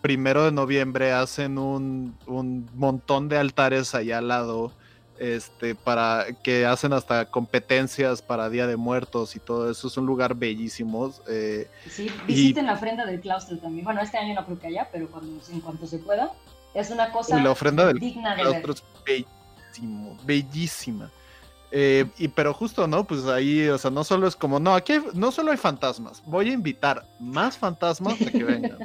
[0.00, 4.72] primero de noviembre hacen un, un montón de altares allá al lado,
[5.18, 9.88] este, para que hacen hasta competencias para Día de Muertos y todo eso.
[9.88, 11.12] Es un lugar bellísimo.
[11.28, 13.84] eh, Sí, visiten la ofrenda del claustro también.
[13.84, 16.32] Bueno, este año no creo que haya, pero cuando, en cuanto se pueda.
[16.74, 18.76] Es una cosa y la ofrenda del digna de claustro ver.
[18.76, 19.26] es
[19.72, 21.10] bellísimo, bellísima.
[21.74, 23.04] Eh, y pero justo, ¿no?
[23.04, 26.22] Pues ahí, o sea, no solo es como, no, aquí hay- no solo hay fantasmas,
[26.26, 28.76] voy a invitar más fantasmas de que vengan.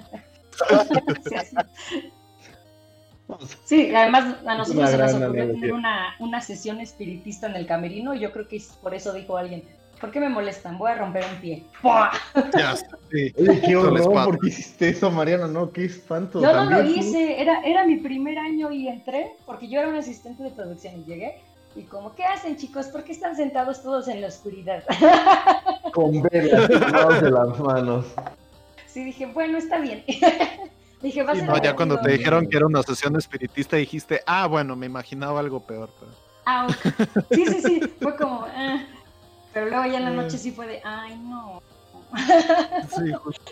[3.65, 7.67] Sí, además a nosotros Una se nos ocurrió tener una, una sesión espiritista en el
[7.67, 9.63] camerino y yo creo que por eso dijo alguien,
[9.99, 10.77] ¿por qué me molestan?
[10.77, 11.65] Voy a romper un pie.
[11.81, 12.11] ¡Pua!
[12.57, 13.33] Ya, sí.
[13.38, 14.23] Oye, qué horror.
[14.23, 15.47] ¿por qué hiciste eso, Mariana?
[15.47, 16.41] No, qué espanto.
[16.41, 19.95] Yo no lo hice, era, era mi primer año y entré porque yo era un
[19.95, 21.41] asistente de producción y llegué
[21.78, 22.88] y como, ¿qué hacen chicos?
[22.88, 24.84] ¿Por qué están sentados todos en la oscuridad?
[25.93, 28.05] Con velas de las manos.
[28.88, 30.03] Sí, dije, bueno, está bien.
[31.01, 33.78] dije, va a Sí, ser no, ya cuando te dijeron que era una sesión espiritista
[33.78, 35.89] dijiste, ah, bueno, me imaginaba algo peor.
[35.99, 36.11] Pero...
[36.45, 37.25] Ah, ok.
[37.32, 38.84] Sí, sí, sí, fue como, ah.
[39.53, 41.61] pero luego ya en la noche sí fue de, ay, no.
[42.97, 43.51] Sí, justo.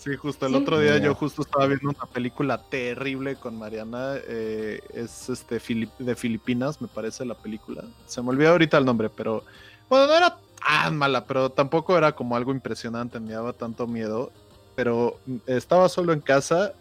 [0.00, 0.58] Sí, justo el Sí.
[0.58, 5.94] otro día yo justo estaba viendo una película terrible con Mariana, eh, es este Filip-
[5.98, 7.84] de Filipinas, me parece la película.
[8.06, 9.44] Se me olvidó ahorita el nombre, pero
[9.90, 14.32] bueno, no era tan mala, pero tampoco era como algo impresionante, me daba tanto miedo,
[14.74, 16.72] pero estaba solo en casa,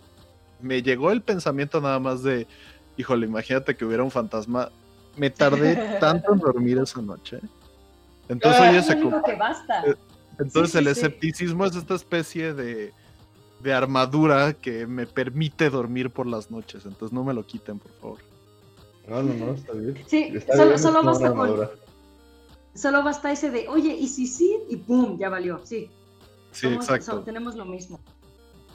[0.62, 2.48] me llegó el pensamiento nada más de,
[2.96, 4.70] híjole, imagínate que hubiera un fantasma.
[5.18, 7.42] Me tardé tanto en dormir esa noche.
[8.30, 9.84] Entonces, Ah, yo se que basta.
[9.86, 9.96] Eh,
[10.40, 10.92] entonces sí, el sí.
[10.92, 12.94] escepticismo es esta especie de,
[13.60, 16.86] de armadura que me permite dormir por las noches.
[16.86, 18.20] Entonces no me lo quiten, por favor.
[19.08, 20.04] No, no, no, está bien.
[20.08, 21.70] Sí, Está solo, bien, solo basta con,
[22.76, 25.60] solo basta ese de, oye, y si sí, y pum, ya valió.
[25.66, 25.90] Sí,
[26.52, 27.22] Sí, somos- exacto.
[27.24, 28.00] tenemos lo mismo.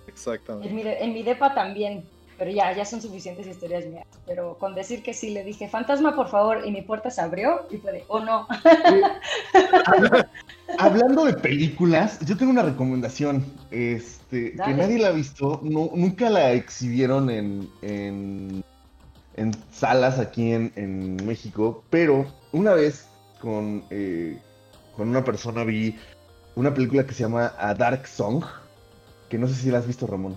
[0.06, 0.72] En Exactamente.
[0.74, 2.04] mi, de- en mi depa también,
[2.38, 4.06] pero ya, ya son suficientes historias mías.
[4.26, 7.66] Pero con decir que sí, le dije, fantasma, por favor, y mi puerta se abrió
[7.70, 8.46] y fue de, oh no.
[9.86, 10.30] Habla-
[10.78, 13.44] Hablando de películas, yo tengo una recomendación.
[13.70, 18.64] Este, que nadie la ha visto, no, nunca la exhibieron en, en,
[19.36, 23.06] en salas aquí en, en México, pero una vez
[23.40, 24.38] con, eh,
[24.96, 25.96] con una persona vi
[26.56, 28.42] una película que se llama A Dark Song,
[29.28, 30.36] que no sé si la has visto, Ramón.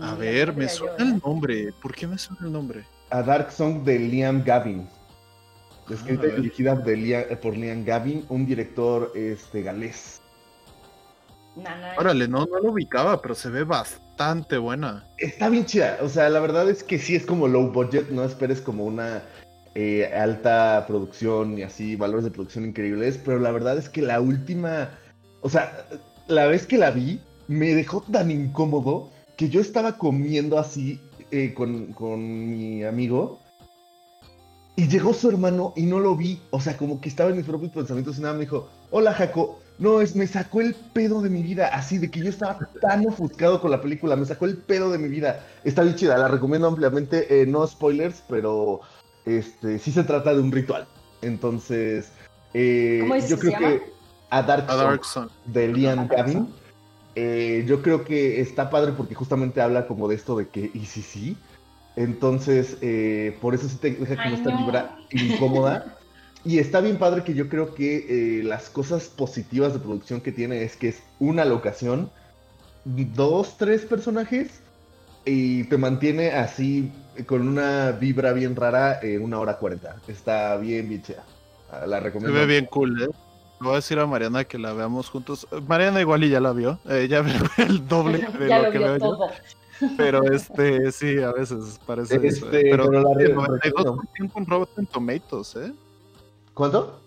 [0.00, 1.02] A ver, me suena ¿eh?
[1.02, 1.72] el nombre.
[1.82, 2.84] ¿Por qué me suena el nombre?
[3.10, 4.88] A Dark Song de Liam Gavin.
[5.90, 6.40] Escrita Ah, y ver.
[6.42, 10.20] dirigida de Liam- por Liam Gavin, un director este, galés.
[11.98, 15.04] Órale, no, no lo ubicaba, pero se ve bastante buena.
[15.18, 18.24] Está bien chida, o sea, la verdad es que sí es como low budget, no
[18.24, 19.22] esperes como una
[19.74, 24.22] eh, alta producción y así, valores de producción increíbles, pero la verdad es que la
[24.22, 24.90] última,
[25.42, 25.86] o sea,
[26.26, 29.10] la vez que la vi, me dejó tan incómodo
[29.42, 31.00] que yo estaba comiendo así
[31.32, 33.40] eh, con, con mi amigo
[34.76, 37.46] y llegó su hermano y no lo vi, o sea, como que estaba en mis
[37.46, 41.28] propios pensamientos y nada, me dijo, hola Jaco, no, es, me sacó el pedo de
[41.28, 44.58] mi vida, así de que yo estaba tan ofuscado con la película, me sacó el
[44.58, 45.44] pedo de mi vida.
[45.64, 48.80] Está bien chida, la recomiendo ampliamente, eh, no spoilers, pero
[49.26, 50.86] este sí se trata de un ritual.
[51.20, 52.12] Entonces,
[52.54, 53.92] Eh, ¿Cómo dices yo que se creo que
[54.30, 55.28] A Dark, A Song, Dark Sun.
[55.46, 56.61] de Liam Gavin.
[57.14, 60.86] Eh, yo creo que está padre porque justamente habla como de esto de que y
[60.86, 61.36] sí sí.
[61.94, 64.56] Entonces, eh, por eso sí te deja como esta no.
[64.58, 65.98] vibra incómoda.
[66.44, 70.32] Y está bien padre que yo creo que eh, las cosas positivas de producción que
[70.32, 72.10] tiene es que es una locación,
[72.84, 74.60] dos, tres personajes
[75.24, 80.02] y te mantiene así eh, con una vibra bien rara en una hora cuarenta.
[80.08, 81.24] Está bien, bien chida.
[81.70, 82.40] Ah, La Se recomiendo.
[82.40, 83.08] ve bien cool, ¿eh?
[83.62, 85.46] Le voy a decir a Mariana que la veamos juntos.
[85.68, 86.80] Mariana igual y ya la vio.
[86.88, 89.18] Eh, ya ve el doble de ya lo, lo que veo yo.
[89.96, 92.46] Pero este, sí, a veces parece eso.
[92.46, 92.70] Este, eh.
[92.72, 95.72] Pero, pero la sí, re- 92% en Rotten Tomatoes, ¿eh?
[96.54, 96.98] ¿Cuánto?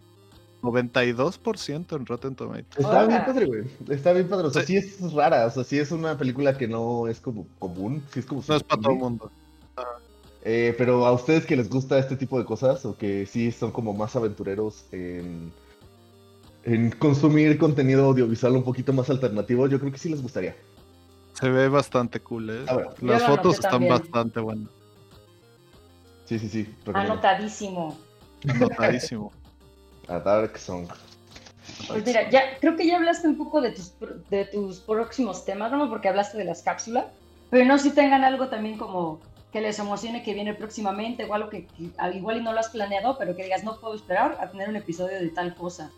[0.62, 2.66] 92% en Rotten Tomatoes.
[2.78, 3.08] Está Hola.
[3.08, 3.64] bien padre, güey.
[3.90, 4.48] Está bien padre.
[4.48, 4.82] O sea, Sí.
[4.82, 5.46] sí es rara.
[5.48, 8.02] O sea, sí es una película que no es como común.
[8.14, 9.32] Sí es como No es para todo el mundo.
[10.46, 13.72] Eh, pero a ustedes que les gusta este tipo de cosas o que sí son
[13.72, 15.52] como más aventureros en,
[16.66, 20.56] en consumir contenido audiovisual un poquito más alternativo, yo creo que sí les gustaría.
[21.34, 22.66] Se ve bastante cool, ¿eh?
[23.02, 23.94] Las Yo fotos están también.
[23.94, 24.70] bastante buenas.
[26.26, 26.64] Sí, sí, sí.
[26.86, 27.14] recomiendo.
[27.14, 27.98] Anotadísimo.
[28.48, 29.32] Anotadísimo.
[30.08, 30.88] A Dark Song.
[31.88, 35.46] Pues mira, ya creo que ya hablaste un poco de tus, pro- de tus próximos
[35.46, 35.90] temas, ¿no?
[35.90, 37.06] Porque hablaste de las cápsulas,
[37.50, 39.20] pero no si tengan algo también como
[39.52, 42.60] que les emocione que viene próximamente o algo que, que al igual y no lo
[42.60, 45.92] has planeado, pero que digas, no puedo esperar a tener un episodio de tal cosa.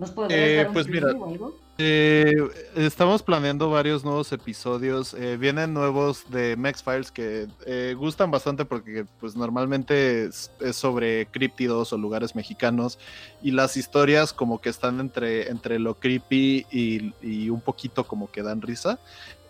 [0.00, 1.56] ¿Nos podrías Eh, dar un pues mira, o algo?
[1.76, 2.34] Eh,
[2.74, 5.14] estamos planeando varios nuevos episodios.
[5.14, 10.76] eh, vienen nuevos de Max Files que eh, gustan bastante porque pues normalmente es, es
[10.76, 12.98] sobre críptidos o lugares mexicanos
[13.42, 18.30] y las historias como que están entre, entre lo creepy y, y un poquito como
[18.30, 18.98] que dan risa.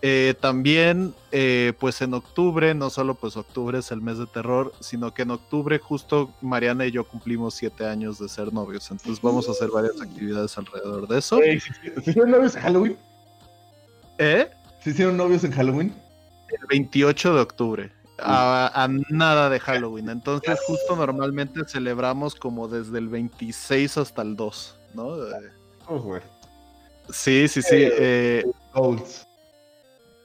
[0.02, 4.72] Eh, también eh, pues en octubre, no solo pues octubre es el mes de terror,
[4.80, 8.90] sino que en octubre justo Mariana y yo cumplimos siete años de ser novios.
[8.90, 11.42] Entonces vamos a hacer varias actividades alrededor de eso.
[11.42, 12.96] Ey, ¿sí- sí- ¿Se hicieron novios en Halloween?
[14.18, 14.50] ¿Eh?
[14.82, 15.94] ¿Se hicieron novios en Halloween?
[16.48, 17.92] El 28 de octubre.
[18.22, 20.10] A, a nada de Halloween.
[20.10, 25.16] Entonces, justo normalmente celebramos como desde el 26 hasta el 2, ¿no?
[25.26, 25.30] Eh,
[25.92, 26.18] Oh.
[27.10, 27.74] Sí, sí, sí.
[27.74, 28.44] eh,
[28.74, 29.26] Golds.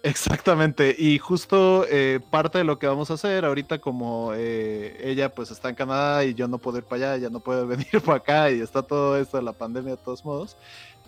[0.06, 5.30] Exactamente, y justo eh, parte de lo que vamos a hacer ahorita como eh, ella
[5.34, 8.02] pues está en Canadá y yo no puedo ir para allá, ella no puede venir
[8.06, 10.58] para acá y está todo esto de la pandemia de todos modos,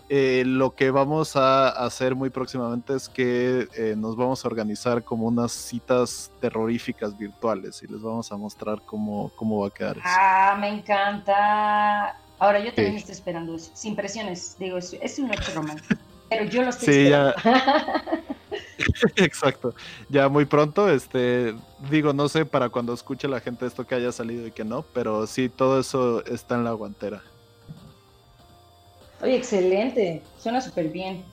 [0.08, 5.04] eh, lo que vamos a hacer muy próximamente es que eh, nos vamos a organizar
[5.04, 9.98] como unas citas terroríficas virtuales y les vamos a mostrar cómo, cómo va a quedar
[9.98, 10.06] eso.
[10.06, 12.16] Ah, me encanta.
[12.40, 12.98] Ahora yo también Sí.
[13.00, 14.56] estoy esperando eso, sin presiones.
[14.58, 15.94] Digo, es, es un hecho romántico,
[16.28, 17.34] pero yo lo estoy Sí, ya.
[19.16, 19.74] Exacto.
[20.08, 21.54] Ya muy pronto, este,
[21.90, 24.82] digo, no sé para cuando escuche la gente esto que haya salido y que no,
[24.94, 27.22] pero sí, todo eso está en la guantera.
[29.20, 31.24] Oye, excelente, suena súper bien.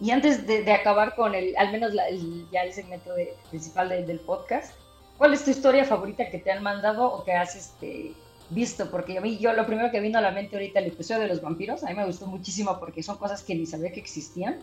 [0.00, 3.36] Y antes de, de acabar con el, al menos la- el, ya el segmento de-
[3.50, 4.74] principal de- del podcast,
[5.18, 8.12] ¿cuál es tu historia favorita que te han mandado o que has este,
[8.54, 8.90] visto?
[8.90, 11.28] Porque a mí, yo lo primero que vino a la mente ahorita el episodio de
[11.28, 14.58] los vampiros, a mí me gustó muchísimo porque son cosas que ni sabía que existían.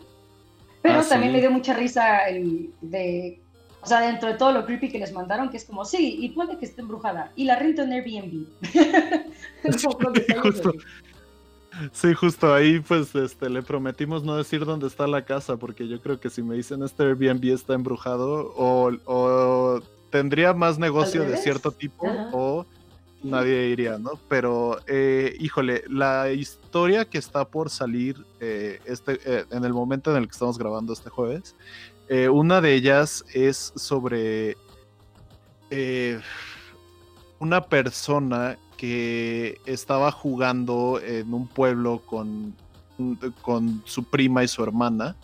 [0.81, 1.35] Pero Ah, también sí.
[1.35, 3.39] me dio mucha risa el de,
[3.81, 6.29] o sea, dentro de todo lo creepy que les mandaron, que es como, sí, y
[6.29, 8.45] puede que esté embrujada, y la rento en Airbnb.
[10.43, 10.73] Justo.
[11.93, 16.01] Sí, justo ahí pues este, le prometimos no decir dónde está la casa, porque yo
[16.01, 19.79] creo que si me dicen este Airbnb está embrujado, o, o
[20.09, 22.29] tendría más negocio de cierto tipo, Ajá.
[22.33, 22.65] o
[23.23, 24.11] nadie iría, ¿no?
[24.27, 30.11] Pero, eh, híjole, la historia que está por salir eh, este, eh, en el momento
[30.11, 31.55] en el que estamos grabando este jueves,
[32.31, 34.57] una de ellas es sobre
[37.37, 42.55] una persona que estaba jugando en un pueblo con,
[43.43, 45.15] con su prima y su hermana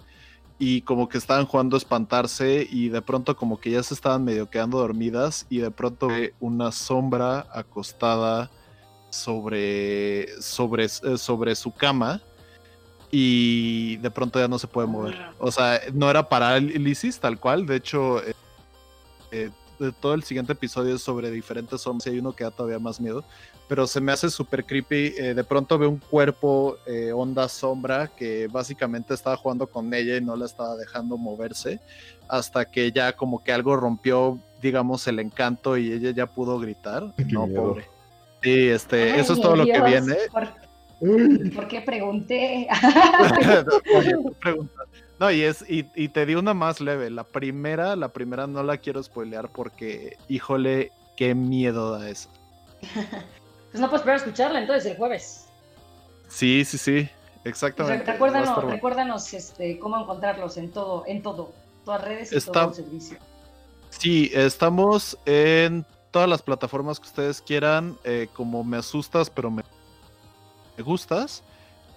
[0.58, 4.24] y como que estaban jugando a espantarse y de pronto como que ya se estaban
[4.24, 8.50] medio quedando dormidas y de pronto ve una sombra acostada
[9.10, 12.22] sobre, sobre, eh, sobre su cama
[13.12, 15.18] y de pronto ya no se puede mover.
[15.40, 18.34] O sea, no era parálisis tal cual, de hecho, eh,
[19.32, 19.52] eh,
[20.00, 23.00] todo el siguiente episodio es sobre diferentes sombras y hay uno que da todavía más
[23.00, 23.24] miedo,
[23.68, 25.14] pero se me hace súper creepy.
[25.18, 30.18] eh, de pronto veo un cuerpo eh, onda sombra que básicamente estaba jugando con ella
[30.18, 31.80] y no la estaba dejando moverse
[32.28, 37.14] hasta que ya como que algo rompió, digamos, el encanto y ella ya pudo gritar.
[37.18, 37.64] Qué no, miedo.
[37.64, 37.90] pobre.
[38.42, 40.16] Sí, este, Ay, eso es todo lo que viene.
[40.32, 40.50] ¿Por,
[41.56, 42.68] por qué pregunté?
[45.20, 47.10] No, y es, y, y te di una más leve.
[47.10, 52.30] La primera, la primera no la quiero spoilear porque, híjole, qué miedo da eso.
[53.72, 55.48] Pues no puedo esperar a escucharla entonces el jueves.
[56.30, 57.10] Sí, sí, sí,
[57.44, 58.10] exactamente.
[58.10, 58.70] Recuérdanos, bueno.
[58.72, 61.52] recuérdanos este, cómo encontrarlos en todo, en todo,
[61.84, 63.18] todas redes y Está- todo el servicio.
[63.90, 69.64] Sí, estamos en todas las plataformas que ustedes quieran, eh, como me asustas, pero me,
[70.78, 71.44] me gustas.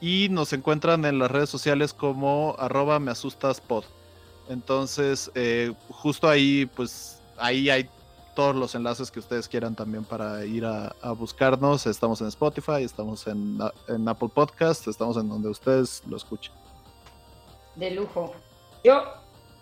[0.00, 3.12] Y nos encuentran en las redes sociales como arroba me.
[4.48, 7.88] Entonces, eh, justo ahí, pues ahí hay
[8.34, 11.86] todos los enlaces que ustedes quieran también para ir a, a buscarnos.
[11.86, 16.52] Estamos en Spotify, estamos en, en Apple Podcast, estamos en donde ustedes lo escuchen.
[17.74, 18.32] De lujo.
[18.84, 19.02] Yo,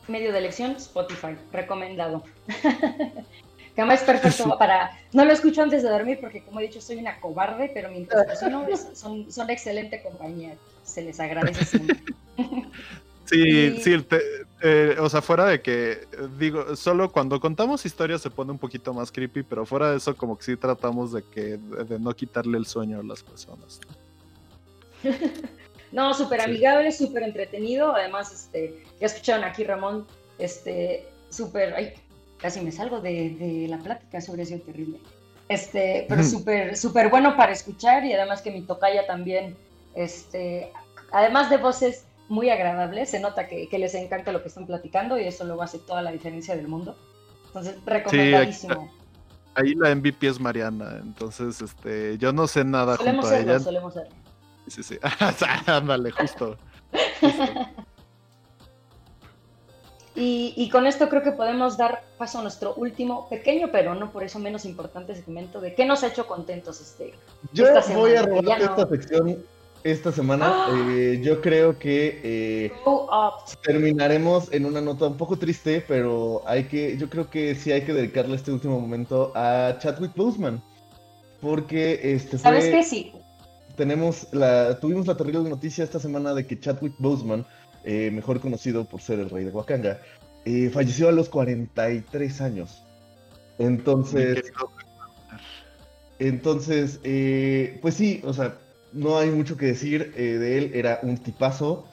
[0.08, 2.22] medio de elección, Spotify, recomendado.
[3.76, 4.98] Cama es perfecto para...
[5.12, 8.26] No lo escucho antes de dormir porque, como he dicho, soy una cobarde, pero mientras
[8.70, 10.54] es- son, son excelente compañía.
[10.84, 12.00] Se les agradece siempre.
[13.28, 14.22] Sí, Y- sí, te-
[14.62, 16.06] eh, o sea, fuera de que,
[16.38, 20.16] digo, solo cuando contamos historias se pone un poquito más creepy, pero fuera de eso
[20.16, 23.80] como que sí tratamos de que, de, no quitarle el sueño a las personas.
[25.90, 27.94] No, súper amigable, súper entretenido.
[27.96, 30.06] Además, este, ya escucharon aquí, Ramón,
[30.38, 31.74] este, súper,
[32.40, 35.00] casi me salgo de, de la plática sobre sido terrible.
[35.48, 36.30] Este, pero Ujú.
[36.30, 39.56] súper, súper bueno para escuchar y además que mi tocaya también,
[39.94, 40.72] este,
[41.12, 45.18] además de voces muy agradables, se nota que, que les encanta lo que están platicando
[45.18, 46.96] y eso luego hace toda la diferencia del mundo.
[47.46, 48.90] Entonces, recomendadísimo.
[49.54, 53.52] Ahí la MVP es Mariana, entonces, este, yo no sé nada solemos junto a serlo,
[53.52, 53.60] ella.
[53.60, 54.14] solemos serlo.
[54.66, 54.98] Sí, sí.
[55.66, 56.58] Ándale, justo.
[57.20, 57.54] justo.
[60.16, 64.10] Y, y con esto creo que podemos dar paso a nuestro último, pequeño, pero no
[64.10, 67.12] por eso menos importante segmento de qué nos ha hecho contentos este.
[67.52, 68.64] Yo Esta voy a robar no.
[68.64, 69.44] esta sección
[69.84, 70.46] esta semana.
[70.48, 70.86] ¡Ah!
[70.88, 72.72] Eh, yo creo que eh,
[73.62, 77.82] terminaremos en una nota un poco triste, pero hay que, yo creo que sí hay
[77.82, 80.62] que dedicarle este último momento a Chadwick Boseman.
[81.40, 82.82] Porque este ¿Sabes qué?
[82.82, 83.12] Sí.
[83.76, 87.46] tenemos la, tuvimos la terrible noticia esta semana de que Chadwick Boseman,
[87.86, 90.00] eh, mejor conocido por ser el rey de Wakanda,
[90.44, 92.84] eh, falleció a los 43 años.
[93.58, 94.42] Entonces,
[96.18, 98.58] entonces, eh, pues sí, o sea,
[98.92, 101.86] no hay mucho que decir eh, de él, era un tipazo.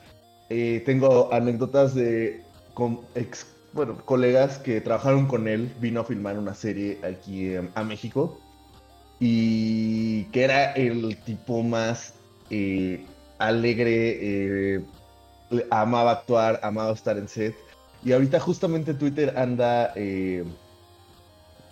[0.85, 2.43] Tengo anécdotas de
[2.75, 7.83] con ex, bueno, colegas que trabajaron con él, vino a filmar una serie aquí a
[7.83, 8.37] México
[9.19, 12.13] y que era el tipo más
[13.39, 14.85] alegre, eh, le-
[15.71, 17.55] amaba actuar, amaba estar en set.
[18.03, 20.43] Y ahorita justamente Twitter anda eh,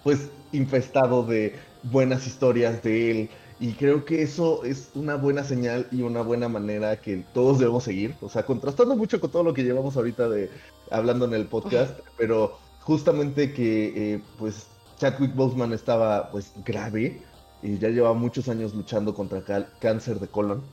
[0.04, 3.30] pues infestado de buenas historias de él.
[3.60, 7.84] Y creo que eso es una buena señal y una buena manera que todos debemos
[7.84, 8.16] seguir.
[8.22, 10.50] O sea, contrastando mucho con todo lo que llevamos ahorita de
[10.90, 14.68] hablando en el podcast, pero justamente que eh, pues
[14.98, 17.22] Chadwick Boseman estaba pues grave
[17.62, 19.44] y ya lleva muchos años luchando contra
[19.80, 20.64] cáncer de colon.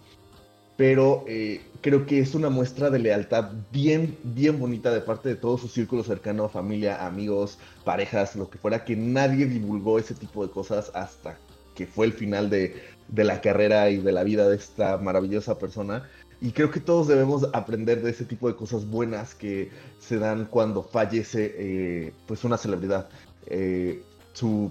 [0.79, 5.35] Pero eh, creo que es una muestra de lealtad bien, bien bonita de parte de
[5.35, 10.47] todo su círculo cercano, familia, amigos, parejas, lo que fuera, que nadie divulgó ese tipo
[10.47, 11.37] de cosas hasta
[11.75, 15.59] que fue el final de, de la carrera y de la vida de esta maravillosa
[15.59, 16.09] persona.
[16.41, 20.45] Y creo que todos debemos aprender de ese tipo de cosas buenas que se dan
[20.45, 23.09] cuando fallece eh, pues una celebridad.
[23.47, 24.01] Eh,
[24.33, 24.71] su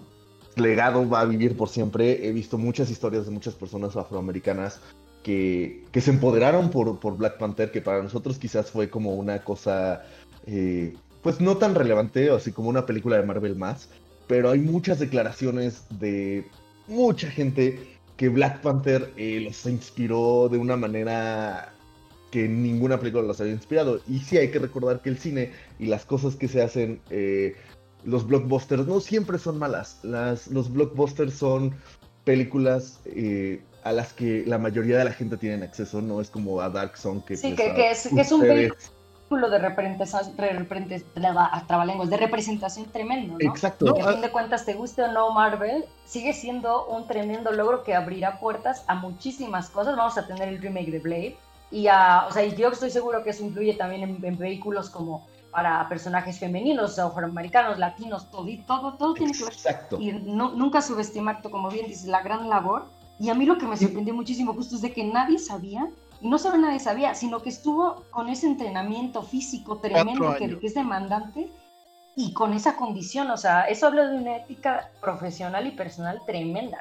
[0.56, 2.26] legado va a vivir por siempre.
[2.26, 4.80] He visto muchas historias de muchas personas afroamericanas
[5.28, 10.06] que, se empoderaron por, por Black Panther, que para nosotros quizás fue como una cosa,
[10.46, 13.90] eh, pues no tan relevante, así como una película de Marvel más,
[14.28, 16.46] pero hay muchas declaraciones de
[16.88, 21.74] mucha gente que Black Panther eh, los inspiró de una manera
[22.32, 24.00] que ninguna película los había inspirado.
[24.08, 27.56] Y sí hay que recordar que el cine y las cosas que se hacen, eh,
[28.06, 30.00] los blockbusters, no siempre son malas.
[30.04, 31.76] Las, los blockbusters son
[32.28, 36.60] películas eh, a las que la mayoría de la gente tiene acceso, no es como
[36.60, 37.38] a Dark Zone que...
[37.38, 43.50] Sí, pues, que, es, que es un vehículo de representación, de representación tremendo, ¿no?
[43.50, 43.94] Exacto.
[43.94, 47.86] que a fin de cuentas, te guste o no Marvel, sigue siendo un tremendo logro
[47.86, 49.96] que abrirá puertas a muchísimas cosas.
[49.96, 51.38] Vamos a tener el remake de Blade.
[51.72, 54.90] Y a, o sea, y yo estoy seguro que eso influye también en, en vehículos
[54.90, 55.26] como
[55.58, 59.54] para personajes femeninos, afroamericanos, latinos, todo, todo, todo tiene que ver.
[59.54, 59.98] Exacto.
[60.00, 62.86] Y no- nunca subestimar, como bien dices, la gran labor.
[63.20, 65.90] Y a mí lo que me sorprendió muchísimo justo es de que nadie sabía,
[66.22, 70.68] y no solo nadie sabía, sino que estuvo con ese entrenamiento físico tremendo que, que
[70.68, 71.52] es demandante
[72.16, 73.32] y con esa condición.
[73.32, 76.78] O sea, eso habla de una ética profesional y personal tremenda.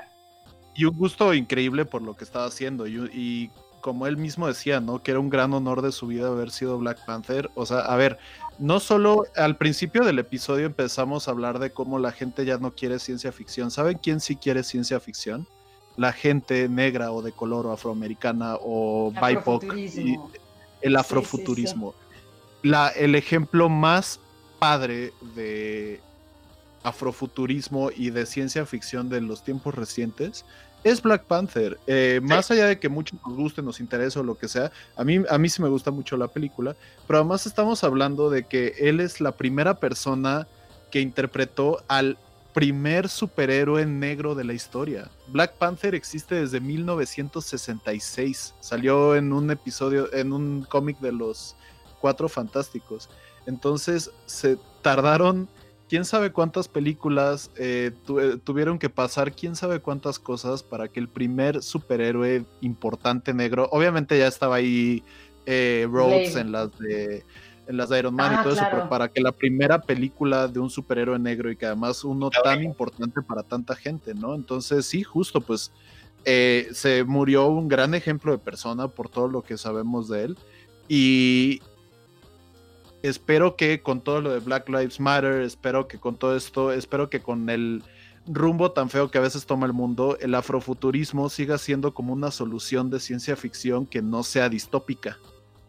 [0.74, 2.86] y un gusto increíble por lo que estaba haciendo.
[2.86, 3.50] Y, y
[3.86, 5.00] como él mismo decía, ¿no?
[5.00, 7.52] Que era un gran honor de su vida haber sido Black Panther.
[7.54, 8.18] O sea, a ver,
[8.58, 12.74] no solo al principio del episodio empezamos a hablar de cómo la gente ya no
[12.74, 13.70] quiere ciencia ficción.
[13.70, 15.46] ¿Saben quién sí quiere ciencia ficción?
[15.96, 20.30] la gente negra o de color o afroamericana o BIPOC, y Afrofuturismo.
[20.82, 21.94] el sí, afrofuturismo.
[22.62, 24.20] La, el ejemplo más
[24.58, 26.00] padre de
[26.82, 30.44] afrofuturismo y de ciencia ficción de los tiempos recientes
[30.90, 31.78] es Black Panther.
[31.86, 35.02] Eh, Más allá de que mucho nos guste, nos interese o lo que sea, a
[35.04, 36.76] mí, a mí sí me gusta mucho la película,
[37.06, 40.46] pero además estamos hablando de que él es la primera persona
[40.90, 42.18] que interpretó al
[42.54, 45.10] primer superhéroe negro de la historia.
[45.26, 48.54] Black Panther existe desde 1966.
[48.60, 51.56] Salió en un episodio, en un cómic de los
[52.00, 53.10] Cuatro Fantásticos.
[53.46, 55.48] Entonces se tardaron
[55.88, 60.88] quién sabe cuántas películas, eh, tu- eh, tuvieron que pasar quién sabe cuántas cosas para
[60.88, 65.02] que el primer superhéroe importante negro, obviamente ya estaba ahí
[65.46, 66.40] eh, Rhodes Blade.
[66.46, 67.24] en las de
[67.68, 70.46] en las de Iron Man y Ah, todo eso, pero para que la primera película
[70.46, 74.34] de un superhéroe negro y que además uno tan importante para tanta gente, ¿no?
[74.36, 75.72] Entonces sí, justo pues
[76.24, 80.38] eh, se murió un gran ejemplo de persona por todo lo que sabemos de él
[80.88, 81.60] y
[83.06, 87.10] espero que con todo lo de Black Lives Matter, espero que con todo esto, espero
[87.10, 87.82] que con el
[88.26, 92.30] rumbo tan feo que a veces toma el mundo, el afrofuturismo siga siendo como una
[92.30, 95.18] solución de ciencia ficción que no sea distópica,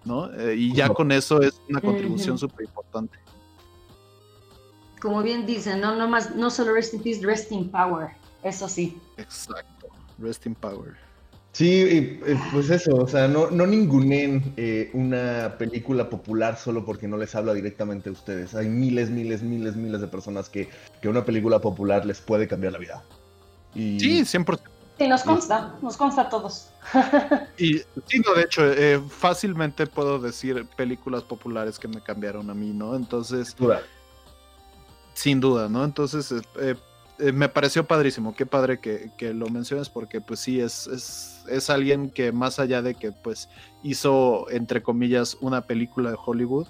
[0.05, 0.33] ¿no?
[0.33, 2.47] Eh, y ya con eso es una contribución Ujú.
[2.47, 3.19] súper importante.
[5.01, 8.09] Como bien dicen, no, no, más, no solo rest in peace, rest in power.
[8.43, 8.99] Eso sí.
[9.17, 9.87] Exacto.
[10.17, 10.97] Rest in power.
[11.53, 16.85] Sí, y, eh, pues eso, o sea, no, no ningunen eh, una película popular solo
[16.85, 18.53] porque no les habla directamente a ustedes.
[18.53, 20.69] Hay miles, miles, miles, miles de personas que,
[21.01, 23.03] que una película popular les puede cambiar la vida.
[23.73, 24.59] Y, Sí, 100%.
[24.97, 26.69] Sí, nos consta, nos consta a todos.
[27.57, 32.53] Y sí, no, de hecho, eh, fácilmente puedo decir películas populares que me cambiaron a
[32.53, 32.95] mí, ¿no?
[32.95, 33.81] Entonces, duda.
[35.13, 35.83] sin duda, ¿no?
[35.83, 36.75] Entonces, eh,
[37.19, 41.43] eh, me pareció padrísimo, qué padre que, que lo menciones porque pues sí, es, es,
[41.49, 43.49] es alguien que más allá de que pues
[43.83, 46.67] hizo, entre comillas, una película de Hollywood,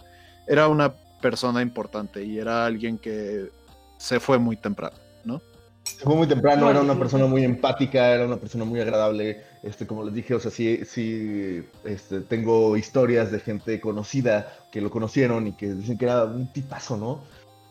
[0.48, 3.52] era una persona importante y era alguien que
[3.98, 4.96] se fue muy temprano,
[5.26, 5.42] ¿no?
[5.84, 9.42] Se fue muy temprano, era una persona muy empática, era una persona muy agradable.
[9.64, 14.82] Este, como les dije, o sea, sí, sí, este, tengo historias de gente conocida que
[14.82, 17.24] lo conocieron y que dicen que era un tipazo, ¿no?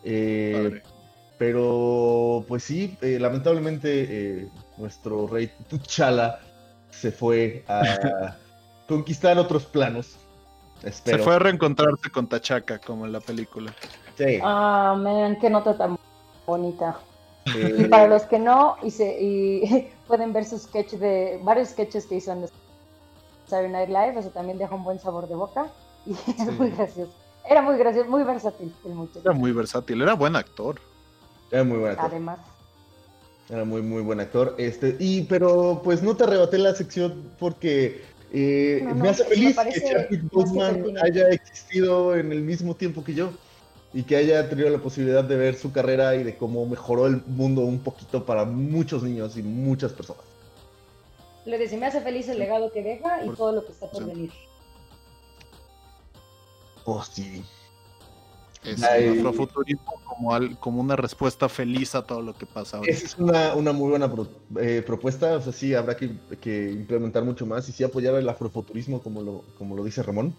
[0.03, 0.83] Eh, Padre.
[1.39, 4.07] Pero, pues sí, eh, lamentablemente
[4.43, 6.41] eh, nuestro rey T'Challa
[6.91, 8.37] se fue a
[8.89, 10.17] conquistar otros planos.
[10.83, 11.19] Espero.
[11.19, 13.75] Se fue a reencontrarse con Tachaca, como en la película.
[14.17, 15.99] Sí, Ah, man, qué nota tan
[16.47, 16.99] bonita.
[17.55, 21.69] eh, Y para los que no, y, se- y pueden ver sus sketch de varios
[21.71, 22.47] sketches que hizo en
[23.47, 25.67] Saturday Night Live, eso también deja un buen sabor de boca
[26.07, 27.13] y es muy gracioso.
[27.49, 29.21] Era muy gracioso, muy versátil el muchacho.
[29.25, 30.81] Era muy versátil, era buen actor.
[31.51, 32.11] Era muy buen actor.
[32.11, 32.39] Además,
[33.49, 34.55] Era muy, muy buen actor.
[34.59, 39.25] Este, y, pero pues no te arrebaté la sección porque eh, No, no, me hace
[39.25, 43.31] feliz que Chadwick que Boseman haya existido en el mismo tiempo que yo
[43.95, 47.23] y que haya tenido la posibilidad de ver su carrera y de cómo mejoró el
[47.27, 50.25] mundo un poquito para muchos niños y muchas personas.
[51.45, 53.89] le dice, me hace feliz el legado que deja y Por- todo lo que está
[53.89, 54.09] por sí.
[54.11, 54.33] venir.
[56.85, 57.45] Oh, sí.
[58.67, 59.07] Es Ay.
[59.09, 62.91] un afrofuturismo como, al- como una respuesta feliz a todo lo que pasa ahora.
[62.91, 64.29] Esa es una, una muy buena pro-
[64.61, 65.37] eh, propuesta.
[65.37, 66.11] O sea, sí, habrá que,
[66.41, 70.35] que implementar mucho más y sí apoyar el afrofuturismo, como lo, como lo dice Ramón.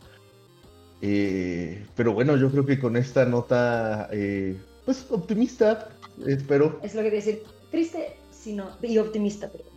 [1.01, 5.89] Eh, pero bueno, yo creo que con esta nota, eh, pues optimista,
[6.25, 6.79] espero.
[6.83, 9.67] Es lo que decir, triste sino, y optimista, perdón.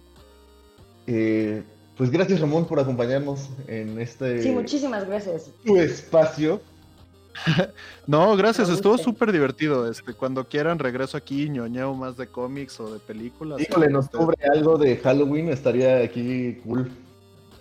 [1.07, 1.62] Eh,
[1.96, 5.50] pues gracias Ramón por acompañarnos en este Sí, muchísimas gracias.
[5.64, 6.61] tu espacio.
[8.07, 9.88] No, gracias, estuvo súper divertido.
[9.90, 13.61] Este, cuando quieran regreso aquí, ñoñeo más de cómics o de películas.
[13.61, 16.90] Híjole, en Este, octubre algo de Halloween estaría aquí cool.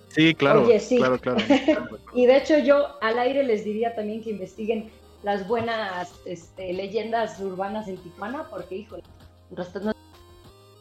[0.09, 0.97] Sí, claro, Oye, sí.
[0.97, 1.37] claro, claro.
[2.15, 4.89] Y de hecho yo al aire les diría también que investiguen
[5.23, 9.03] las buenas este, leyendas urbanas en Tijuana, porque híjole,
[9.51, 9.95] nuestras,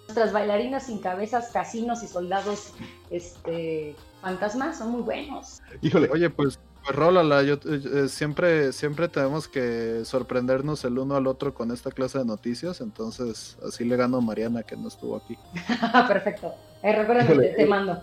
[0.06, 2.72] nuestras bailarinas sin cabezas, casinos y soldados
[3.10, 5.60] este, fantasmas son muy buenos.
[5.82, 6.58] Híjole, Oye, pues,
[6.88, 11.70] pues rólala, yo eh, eh, siempre, siempre tenemos que sorprendernos el uno al otro con
[11.70, 15.36] esta clase de noticias, entonces así le gano a Mariana que no estuvo aquí.
[16.08, 16.54] Perfecto.
[16.82, 17.66] Eh, Híjole, te, te eh.
[17.66, 18.02] mando.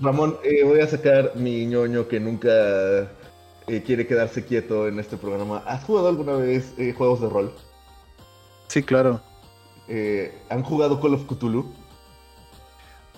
[0.00, 2.50] Ramón, eh, voy a sacar mi ñoño que nunca
[3.66, 5.62] eh, quiere quedarse quieto en este programa.
[5.66, 7.52] ¿Has jugado alguna vez eh, juegos de rol?
[8.68, 9.20] Sí, claro.
[9.88, 11.70] Eh, ¿Han jugado Call of Cthulhu?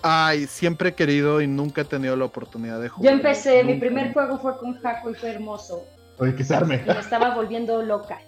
[0.01, 3.13] Ay, siempre he querido y nunca he tenido la oportunidad de Yo jugar.
[3.13, 5.85] empecé, mi primer juego fue con Jaco y fue hermoso.
[6.17, 6.81] Oye, que se arme.
[6.85, 8.19] Y me estaba volviendo loca.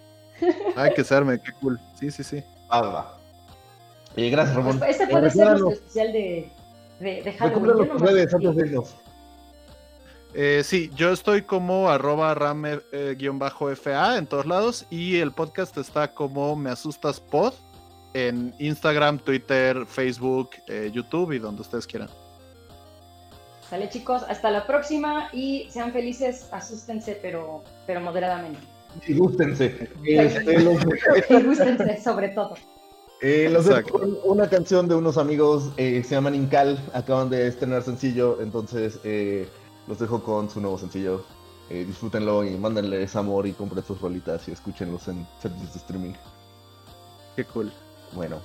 [0.76, 1.78] Ay, que serme, qué cool.
[1.98, 2.42] Sí, sí, sí.
[2.70, 3.18] Va, va.
[4.16, 4.78] Eh, gracias, Ramón.
[4.78, 6.52] Pues, Este Eh, puede ser nuestro especial de,
[7.00, 7.88] de, de Halloween.
[7.88, 8.50] Yo redes digo.
[8.80, 8.96] antes.
[10.34, 16.56] Eh, sí, yo estoy como arroba rame-fa en todos lados y el podcast está como
[16.56, 17.52] Me Asustas Pod
[18.14, 22.08] en Instagram, Twitter, Facebook, eh, YouTube y donde ustedes quieran.
[23.68, 28.60] Sale chicos, hasta la próxima y sean felices, asústense, pero, pero moderadamente.
[29.06, 29.88] Y gústense.
[30.04, 30.82] Este, los,
[31.30, 32.54] Y gústense sobre todo.
[33.22, 33.98] eh, los dejo Exacto.
[34.00, 38.98] con una canción de unos amigos, eh, se llaman Incal, acaban de estrenar sencillo, entonces
[39.04, 39.48] eh,
[39.88, 41.24] los dejo con su nuevo sencillo.
[41.70, 46.12] Eh, disfrútenlo y mándenles amor y compren sus rolitas y escúchenlos en servicios de streaming.
[47.36, 47.72] Qué cool.
[48.14, 48.40] Bueno,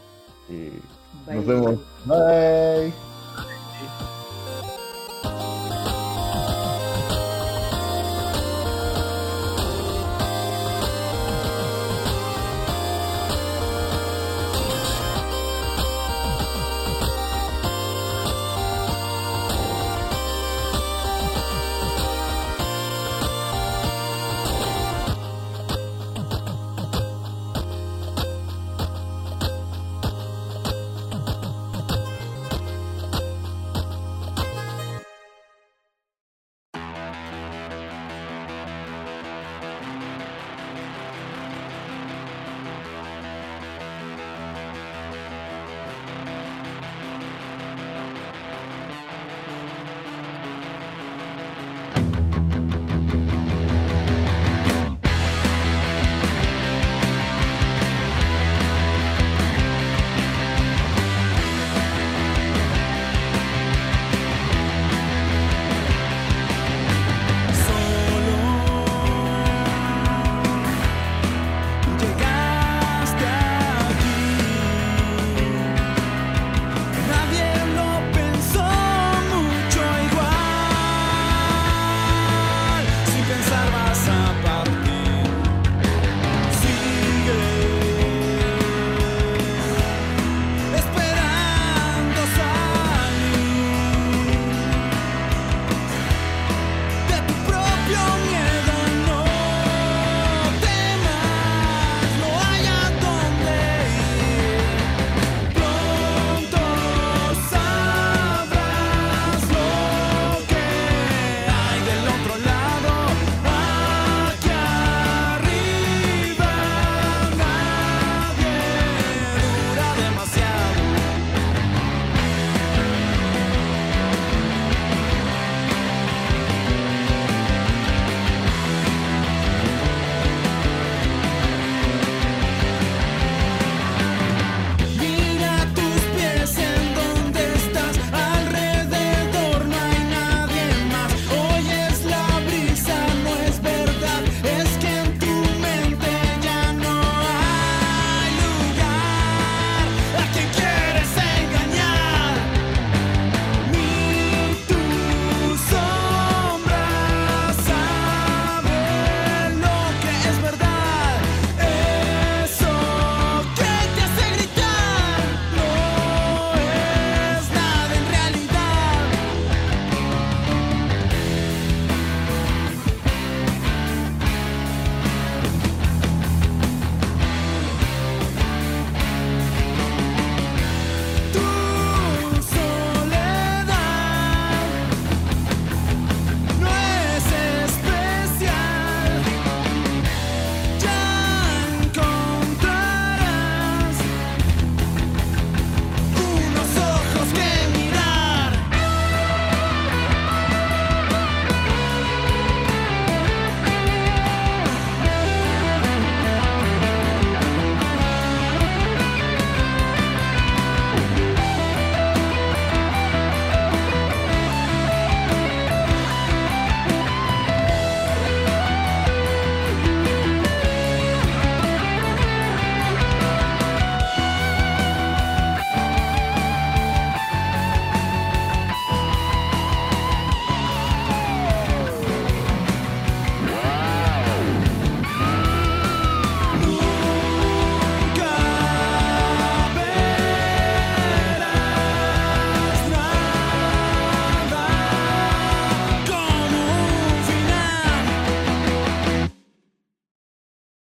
[0.49, 0.79] eh,
[1.25, 1.35] Bye.
[1.35, 1.79] nos vemos.
[2.05, 2.93] Bye.